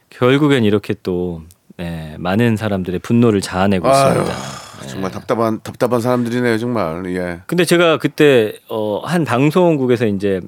결국엔 0.10 0.64
이렇게 0.64 0.94
또 1.04 1.42
네, 1.78 2.16
많은 2.20 2.56
사람들의 2.58 3.00
분노를 3.00 3.42
자아내고 3.42 3.88
아유, 3.88 4.20
있습니다. 4.22 4.88
정말 4.88 5.12
답답한 5.12 5.60
답답한 5.64 6.00
사람들이네요, 6.02 6.58
정말. 6.58 7.04
예. 7.16 7.42
근데 7.48 7.66
제가 7.66 7.98
그때 7.98 8.54
어, 8.70 9.00
한 9.04 9.26
방송국에서 9.26 10.06
이제 10.06 10.40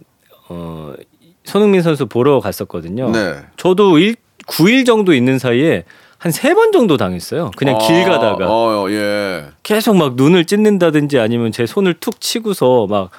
어, 0.50 0.94
손흥민 1.44 1.82
선수 1.82 2.06
보러 2.08 2.40
갔었거든요. 2.40 3.10
네. 3.12 3.36
저도 3.58 3.98
일, 4.00 4.16
9일 4.48 4.86
정도 4.86 5.14
있는 5.14 5.40
사이에 5.40 5.84
한 6.20 6.32
세 6.32 6.54
번 6.56 6.72
정도 6.72 6.98
당했어요. 6.98 7.52
그냥 7.58 7.78
길 7.80 8.04
아, 8.06 8.10
가다가 8.18 8.46
어, 8.50 8.88
예. 8.90 9.46
계속 9.64 9.96
막 9.98 10.16
눈을 10.16 10.46
찢는다든지 10.46 11.20
아니면 11.20 11.52
제 11.52 11.66
손을 11.66 11.94
툭 12.00 12.20
치고서 12.22 12.88
막 12.88 13.10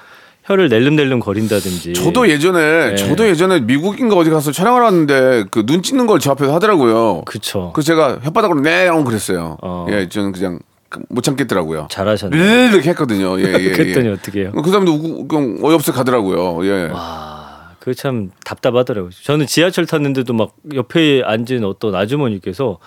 혀를 0.48 0.68
낼름낼름 0.70 1.20
거린다든지. 1.20 1.92
저도 1.92 2.28
예전에 2.28 2.90
네. 2.90 2.96
저도 2.96 3.26
예전에 3.28 3.60
미국인가 3.60 4.16
어디 4.16 4.30
가서 4.30 4.50
촬영을 4.52 4.82
하는데 4.84 5.44
그 5.50 5.64
눈 5.66 5.82
찢는 5.82 6.06
걸 6.06 6.18
제 6.18 6.30
앞에서 6.30 6.54
하더라고요. 6.54 7.22
그쵸. 7.26 7.70
그래서 7.74 7.86
제가 7.88 8.18
혓바닥으로 8.20 8.60
네 8.62 8.88
하고 8.88 9.04
그랬어요. 9.04 9.58
어. 9.62 9.86
예, 9.90 10.08
저는 10.08 10.32
그냥 10.32 10.58
그- 10.88 11.00
못 11.10 11.20
참겠더라고요. 11.22 11.88
잘하셨네요. 11.90 12.70
이렇게 12.70 12.88
했거든요. 12.90 13.38
예, 13.40 13.44
예, 13.44 13.70
그랬더니 13.72 14.08
예. 14.08 14.12
어떻게 14.12 14.40
해요? 14.40 14.52
그 14.52 14.70
사람도 14.70 14.92
우- 14.94 15.28
그냥 15.28 15.58
어이없어 15.62 15.92
가더라고요. 15.92 16.64
예. 16.66 16.86
와, 16.92 17.72
그 17.78 17.94
참 17.94 18.30
답답하더라고요. 18.44 19.10
저는 19.22 19.46
지하철 19.46 19.84
탔는데도 19.86 20.32
막 20.32 20.52
옆에 20.74 21.22
앉은 21.24 21.62
어떤 21.64 21.94
아주머니께서 21.94 22.78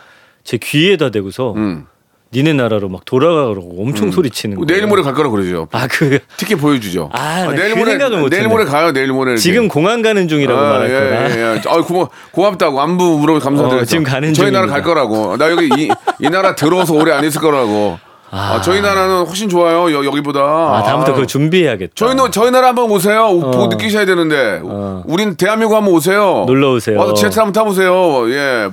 제 0.44 0.58
귀에다 0.58 1.12
대고서 1.12 1.54
음. 1.56 1.86
니네 2.34 2.54
나라로 2.54 2.88
막 2.88 3.04
돌아가라고 3.04 3.76
엄청 3.80 4.10
소리치는 4.10 4.56
거예요. 4.56 4.66
내일 4.66 4.88
모레 4.88 5.02
갈 5.04 5.14
거라 5.14 5.30
그러죠. 5.30 5.68
아, 5.74 5.86
그 5.92 6.20
티켓 6.38 6.56
보여주죠. 6.56 7.10
아, 7.12 7.46
나 7.46 7.52
내일 7.52 7.74
그 7.74 7.80
모레 7.80 7.92
생각을 7.92 8.20
못했네. 8.20 8.38
내일 8.38 8.48
모레 8.48 8.64
가요. 8.66 8.94
내일 8.94 9.08
모레 9.12 9.32
이렇게. 9.32 9.42
지금 9.42 9.68
공항 9.68 10.02
가는 10.02 10.28
중이라고 10.30 10.58
아, 10.58 10.64
말할 10.64 10.88
거라. 10.88 11.30
예, 11.30 11.36
예, 11.36 11.42
예. 11.56 11.62
아, 11.68 11.82
고마, 11.82 12.08
고맙다고 12.32 12.80
안부 12.80 13.18
물어 13.20 13.40
감사드려요. 13.40 13.82
어, 13.82 13.86
지금 13.86 14.04
가는 14.06 14.34
저희 14.34 14.50
나라 14.50 14.66
중입니다. 14.68 14.74
갈 14.74 14.82
거라고. 14.82 15.36
나 15.36 15.52
여기 15.52 15.66
이, 15.78 15.90
이 16.20 16.30
나라 16.30 16.56
들어와서 16.56 16.94
오래 16.94 17.12
안 17.12 17.26
있을 17.26 17.42
거라고. 17.42 18.00
아, 18.34 18.62
저희 18.62 18.80
나라는 18.82 19.26
훨씬 19.26 19.50
좋아요. 19.50 19.92
여, 19.94 20.06
여기보다. 20.06 20.40
아, 20.40 20.84
다음부터 20.86 21.12
아, 21.12 21.16
그거 21.16 21.28
준비해야겠다. 21.28 21.92
저희 21.96 22.16
는 22.16 22.32
저희 22.32 22.50
나라 22.50 22.70
한번 22.70 22.90
오세요. 22.90 23.26
어. 23.26 23.52
보고 23.52 23.68
느끼셔야 23.68 24.06
되는데. 24.06 24.62
우린 25.06 25.36
대한민국 25.36 25.76
한번 25.76 25.94
오세요. 25.94 26.46
놀러 26.48 26.76
오세요. 26.76 26.98
와서 26.98 27.14
지하철 27.14 27.44
한번 27.44 27.52
타보세요. 27.62 28.30
예. 28.32 28.70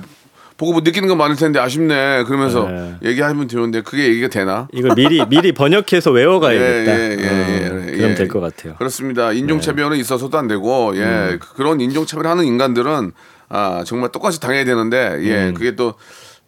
보고 0.59 0.73
뭐 0.73 0.81
느끼는 0.83 1.07
건 1.07 1.17
많을 1.17 1.37
텐데 1.37 1.57
아쉽네. 1.57 2.25
그러면서 2.25 2.67
네. 2.67 2.95
얘기하면 3.03 3.47
되는데 3.47 3.81
그게 3.81 4.09
얘기가 4.09 4.27
되나? 4.27 4.67
이걸 4.73 4.93
미리 4.93 5.25
미리 5.25 5.53
번역해서 5.53 6.11
외워가야겠다. 6.11 6.99
예, 6.99 7.17
예, 7.17 7.17
예, 7.17 7.69
어, 7.69 7.81
예, 7.87 7.91
그럼 7.91 8.11
예. 8.11 8.15
될것 8.15 8.41
같아요. 8.41 8.75
그렇습니다. 8.75 9.31
인종차별은 9.31 9.97
있어서도 9.97 10.37
안 10.37 10.49
되고, 10.49 10.91
예, 10.97 11.01
음. 11.01 11.39
그런 11.55 11.79
인종차별하는 11.79 12.43
인간들은 12.43 13.13
아 13.47 13.83
정말 13.85 14.11
똑같이 14.11 14.41
당해야 14.41 14.65
되는데, 14.65 15.19
예, 15.21 15.53
그게 15.53 15.75
또. 15.75 15.95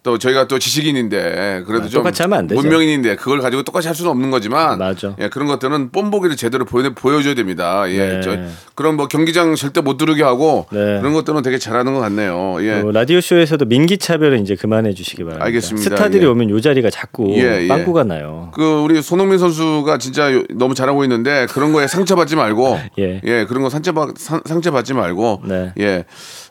또 0.02 0.18
저희가 0.18 0.48
또 0.48 0.58
지식인인데 0.58 1.62
그래도 1.64 1.84
음. 2.00 2.06
아, 2.06 2.12
좀. 2.12 2.46
문명인인데 2.48 3.14
그걸 3.16 3.40
가지고 3.40 3.62
똑같이 3.62 3.86
할 3.86 3.94
수는 3.94 4.10
없는 4.10 4.32
거지만 4.32 4.78
맞아. 4.78 5.14
예, 5.20 5.28
그런 5.28 5.46
것들은 5.46 5.90
뽐보기를 5.92 6.34
제대로 6.36 6.64
보여, 6.64 6.90
보여줘야 6.92 7.34
됩니다. 7.34 7.84
예, 7.88 8.14
네. 8.14 8.20
저, 8.20 8.36
그런 8.74 8.96
뭐 8.96 9.06
경기장 9.06 9.54
절대 9.54 9.80
못 9.80 9.98
들어게 9.98 10.24
하고 10.24 10.66
네. 10.72 10.98
그런 10.98 11.12
것들은 11.12 11.42
되게 11.42 11.56
잘하는 11.58 11.94
것 11.94 12.00
같네요. 12.00 12.56
예. 12.62 12.80
어, 12.80 12.90
라디오 12.90 13.20
쇼에서도 13.20 13.64
민기 13.66 13.98
차별은 13.98 14.42
이제 14.42 14.56
그만해 14.56 14.92
주시기 14.92 15.22
바랍니다. 15.22 15.44
알겠습니다. 15.44 15.90
스타들이 15.96 16.24
예. 16.24 16.28
오면 16.28 16.50
요 16.50 16.60
자리가 16.60 16.90
자꾸 16.90 17.30
예, 17.36 17.62
예. 17.62 17.68
빵꾸가 17.68 18.02
나요. 18.02 18.50
그 18.54 18.80
우리 18.82 19.00
손흥민 19.02 19.38
선수가 19.38 19.98
진짜 19.98 20.32
요- 20.34 20.42
너무 20.50 20.74
잘하고 20.74 21.04
있는데 21.04 21.46
그런 21.50 21.72
거에 21.72 21.86
상처받지 21.86 22.34
말고 22.34 22.80
예. 22.98 23.20
그런 23.48 23.62
거 23.62 23.70
상처받 23.70 24.18
상- 24.18 24.42
상처받지 24.44 24.94
말고 24.94 25.42
네. 25.44 25.72
예 25.78 26.04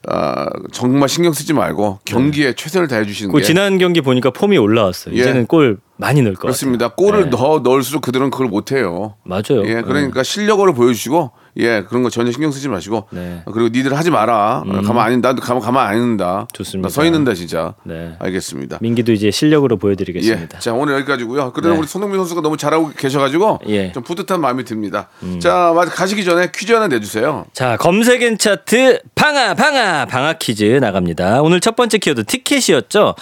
아, 0.08 0.48
정말 0.72 1.08
신경 1.10 1.32
쓰지 1.32 1.54
말고 1.54 2.00
경기에 2.06 2.54
최선을 2.54 2.88
다해 2.88 3.06
주시는 3.06 3.32
그게 3.32 3.44
지난 3.44 3.78
경기 3.78 4.02
보니까 4.02 4.32
폼이 4.32 4.58
올라왔어요. 4.58 5.16
예. 5.16 5.20
이제는 5.20 5.46
골 5.46 5.78
많이 6.02 6.22
넣을 6.24 6.34
것 6.34 6.42
그렇습니다. 6.42 6.90
같아요. 6.90 6.96
골을 7.06 7.24
네. 7.26 7.30
더 7.30 7.60
넣을수록 7.64 8.02
그들은 8.02 8.32
그걸 8.32 8.48
못 8.48 8.72
해요. 8.72 9.16
맞아요. 9.24 9.64
예, 9.66 9.82
그러니까 9.82 10.24
실력으로 10.24 10.74
보여주시고 10.74 11.32
예 11.58 11.84
그런 11.88 12.02
거 12.02 12.10
전혀 12.10 12.32
신경 12.32 12.50
쓰지 12.50 12.70
마시고 12.70 13.08
네. 13.12 13.44
그리고 13.52 13.70
니들 13.70 13.96
하지 13.96 14.10
마라 14.10 14.64
가만 14.86 15.12
안 15.12 15.22
나도 15.22 15.42
가만 15.42 15.62
가만 15.62 15.86
안 15.88 15.96
있는다. 15.98 16.48
좋습니다. 16.54 16.88
나서 16.88 17.06
있는다 17.06 17.36
진짜. 17.36 17.76
네. 17.84 18.16
알겠습니다. 18.20 18.80
민기도 18.82 19.12
이제 19.12 19.30
실력으로 19.30 19.76
예, 19.76 19.80
보여드리겠습니다. 19.80 20.60
자 20.60 20.74
오늘 20.74 20.96
여기까지고요. 20.96 21.54
그래도 21.54 21.74
네. 21.74 21.80
우리 21.80 21.88
손흥민 21.88 22.18
선수가 22.20 22.42
너무 22.42 22.58
잘하고 22.58 22.90
계셔가지고 22.98 23.60
예. 23.68 23.88
음. 23.88 23.94
좀 23.94 24.02
뿌듯한 24.04 24.42
마음이 24.42 24.64
듭니다. 24.66 25.08
자 25.40 25.72
맞아 25.76 25.92
가시기 25.92 26.24
전에 26.26 26.50
퀴즈 26.56 26.74
하나 26.74 26.88
내주세요. 26.88 27.46
자, 27.54 27.78
검색엔 27.78 28.40
차트 28.40 29.02
방아 29.14 29.54
방아 29.54 30.06
방아 30.08 30.34
퀴즈 30.34 30.64
나갑니다. 30.64 31.42
오늘 31.44 31.60
첫 31.60 31.76
번째 31.76 32.00
키워드 32.00 32.26
티켓이었죠. 32.26 33.14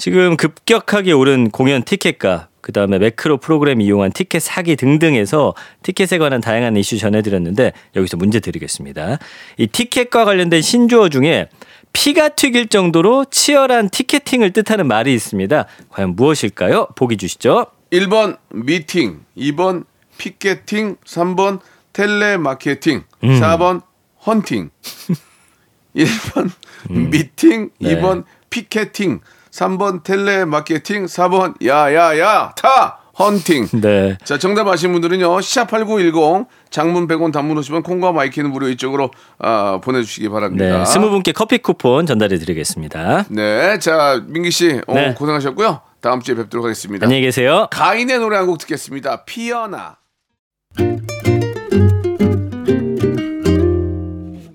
지금 0.00 0.38
급격하게 0.38 1.12
오른 1.12 1.50
공연 1.50 1.82
티켓가 1.82 2.48
그다음에 2.62 2.98
매크로 2.98 3.36
프로그램 3.36 3.82
이용한 3.82 4.12
티켓 4.12 4.40
사기 4.40 4.74
등등해서 4.74 5.54
티켓에 5.82 6.16
관한 6.16 6.40
다양한 6.40 6.74
이슈 6.78 6.96
전해드렸는데 6.96 7.74
여기서 7.94 8.16
문제 8.16 8.40
드리겠습니다. 8.40 9.18
이 9.58 9.66
티켓과 9.66 10.24
관련된 10.24 10.62
신조어 10.62 11.10
중에 11.10 11.50
피가 11.92 12.30
튀길 12.30 12.68
정도로 12.68 13.26
치열한 13.26 13.90
티켓팅을 13.90 14.54
뜻하는 14.54 14.86
말이 14.86 15.12
있습니다. 15.12 15.66
과연 15.90 16.16
무엇일까요? 16.16 16.86
보기 16.96 17.18
주시죠. 17.18 17.66
1번 17.92 18.38
미팅, 18.48 19.20
2번 19.36 19.84
피켓팅, 20.16 20.96
3번 21.04 21.60
텔레마케팅, 21.92 23.02
음. 23.24 23.28
4번 23.38 23.82
헌팅. 24.26 24.70
1번 25.94 26.50
음. 26.88 27.10
미팅, 27.10 27.68
네. 27.80 28.00
2번 28.00 28.24
피켓팅, 28.48 29.20
3번 29.64 30.02
텔레마케팅, 30.02 31.04
4번 31.04 31.54
야야야 31.64 32.54
타 32.56 32.96
헌팅. 33.18 33.68
네. 33.82 34.16
자, 34.24 34.38
정답 34.38 34.66
아시는 34.68 34.92
분들은요. 34.94 35.28
샵8910 35.36 36.46
장문 36.70 37.06
100원 37.06 37.30
단문 37.32 37.58
50원 37.60 37.82
콩과 37.82 38.12
my 38.12 38.23
K는 38.23 38.50
무료 38.50 38.68
이쪽으로 38.68 39.10
아, 39.38 39.78
보내 39.84 40.00
주시기 40.02 40.30
바랍니다. 40.30 40.78
네. 40.78 40.84
스무 40.86 41.10
분께 41.10 41.32
커피 41.32 41.58
쿠폰 41.58 42.06
전달해 42.06 42.38
드리겠습니다. 42.38 43.26
네. 43.28 43.78
자, 43.78 44.22
민기 44.26 44.50
씨 44.50 44.80
어, 44.86 44.94
네. 44.94 45.12
고생하셨고요. 45.14 45.82
다음 46.00 46.22
주에 46.22 46.34
뵙도록 46.34 46.64
하겠습니다. 46.64 47.04
안녕히 47.04 47.20
계세요. 47.22 47.66
가인의 47.70 48.18
노래 48.20 48.38
한 48.38 48.46
곡 48.46 48.56
듣겠습니다. 48.58 49.24
피어나. 49.26 49.96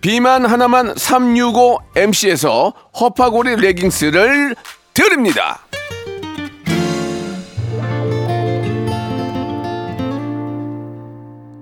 비만 0.00 0.46
하나만 0.46 0.94
365MC에서 0.94 2.72
허파고리 2.98 3.56
레깅스를 3.56 4.54
드립니다. 4.94 5.60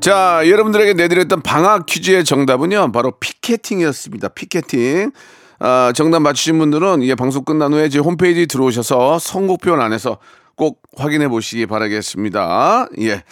자, 0.01 0.43
여러분들에게 0.47 0.95
내드렸던 0.95 1.43
방학 1.43 1.87
퀴즈의 1.87 2.25
정답은요, 2.25 2.93
바로 2.93 3.13
피켓팅이었습니다. 3.19 4.29
피켓팅. 4.29 5.11
아, 5.59 5.93
정답 5.97 6.21
맞추신 6.21 6.59
분들은 6.59 7.03
이 7.03 7.13
방송 7.17 7.45
끝난 7.45 7.73
후에 7.73 7.89
제 7.89 7.99
홈페이지 7.99 8.47
들어오셔서 8.47 9.19
선곡표 9.19 9.75
안에서 9.75 10.19
꼭 10.55 10.81
확인해 10.97 11.27
보시기 11.27 11.67
바라겠습니다. 11.67 12.87
예. 13.01 13.25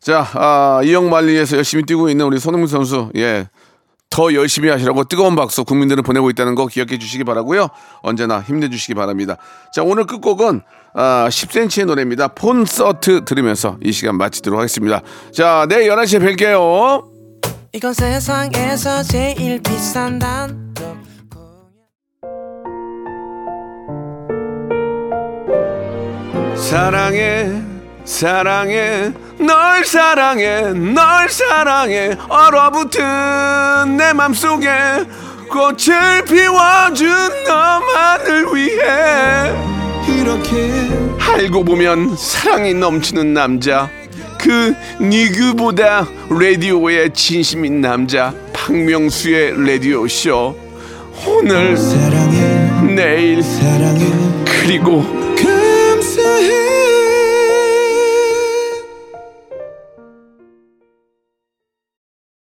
자, 0.00 0.24
아, 0.34 0.80
이영만리에서 0.84 1.56
열심히 1.56 1.84
뛰고 1.84 2.08
있는 2.08 2.26
우리 2.26 2.38
손흥민 2.38 2.68
선수, 2.68 3.10
예. 3.16 3.48
더 4.14 4.32
열심히 4.32 4.68
하시라고 4.68 5.02
뜨거운 5.02 5.34
박수 5.34 5.64
국민들은 5.64 6.04
보내고 6.04 6.30
있다는 6.30 6.54
거 6.54 6.68
기억해 6.68 6.98
주시기 6.98 7.24
바라고요. 7.24 7.66
언제나 8.00 8.40
힘내주시기 8.40 8.94
바랍니다. 8.94 9.38
자 9.72 9.82
오늘 9.82 10.04
끝곡은 10.06 10.60
아, 10.94 11.26
10cm의 11.28 11.86
노래입니다. 11.86 12.28
폰서트 12.28 13.24
들으면서 13.24 13.76
이 13.82 13.90
시간 13.90 14.16
마치도록 14.16 14.56
하겠습니다. 14.60 15.02
자 15.32 15.66
내일 15.68 15.90
11시에 15.90 16.36
뵐게요. 16.36 17.04
이건 17.72 17.92
세상에서 17.92 19.02
제일 19.02 19.60
비싼 19.60 20.20
단독 20.20 20.64
사랑해 26.54 27.73
사랑해 28.04 29.12
널 29.38 29.84
사랑해 29.84 30.72
널 30.72 31.28
사랑해. 31.28 32.16
얼어붙은 32.28 33.96
내 33.96 34.12
맘속에 34.12 34.68
꽃을 35.50 36.24
피워준 36.26 37.08
너만을 37.46 38.54
위해. 38.54 39.54
이렇게 40.08 40.72
알고 41.18 41.64
보면 41.64 42.16
사랑이 42.16 42.74
넘치는 42.74 43.32
남자. 43.32 43.88
그 44.38 44.74
니그보다 45.00 46.06
라디오에 46.28 47.10
진심인 47.14 47.80
남자. 47.80 48.34
박명수의 48.52 49.66
라디오 49.66 50.06
쇼. 50.06 50.54
오늘 51.26 51.76
사랑해 51.76 52.94
내일 52.94 53.42
사랑해. 53.42 54.04
그리고 54.44 55.02
감사해 55.36 56.83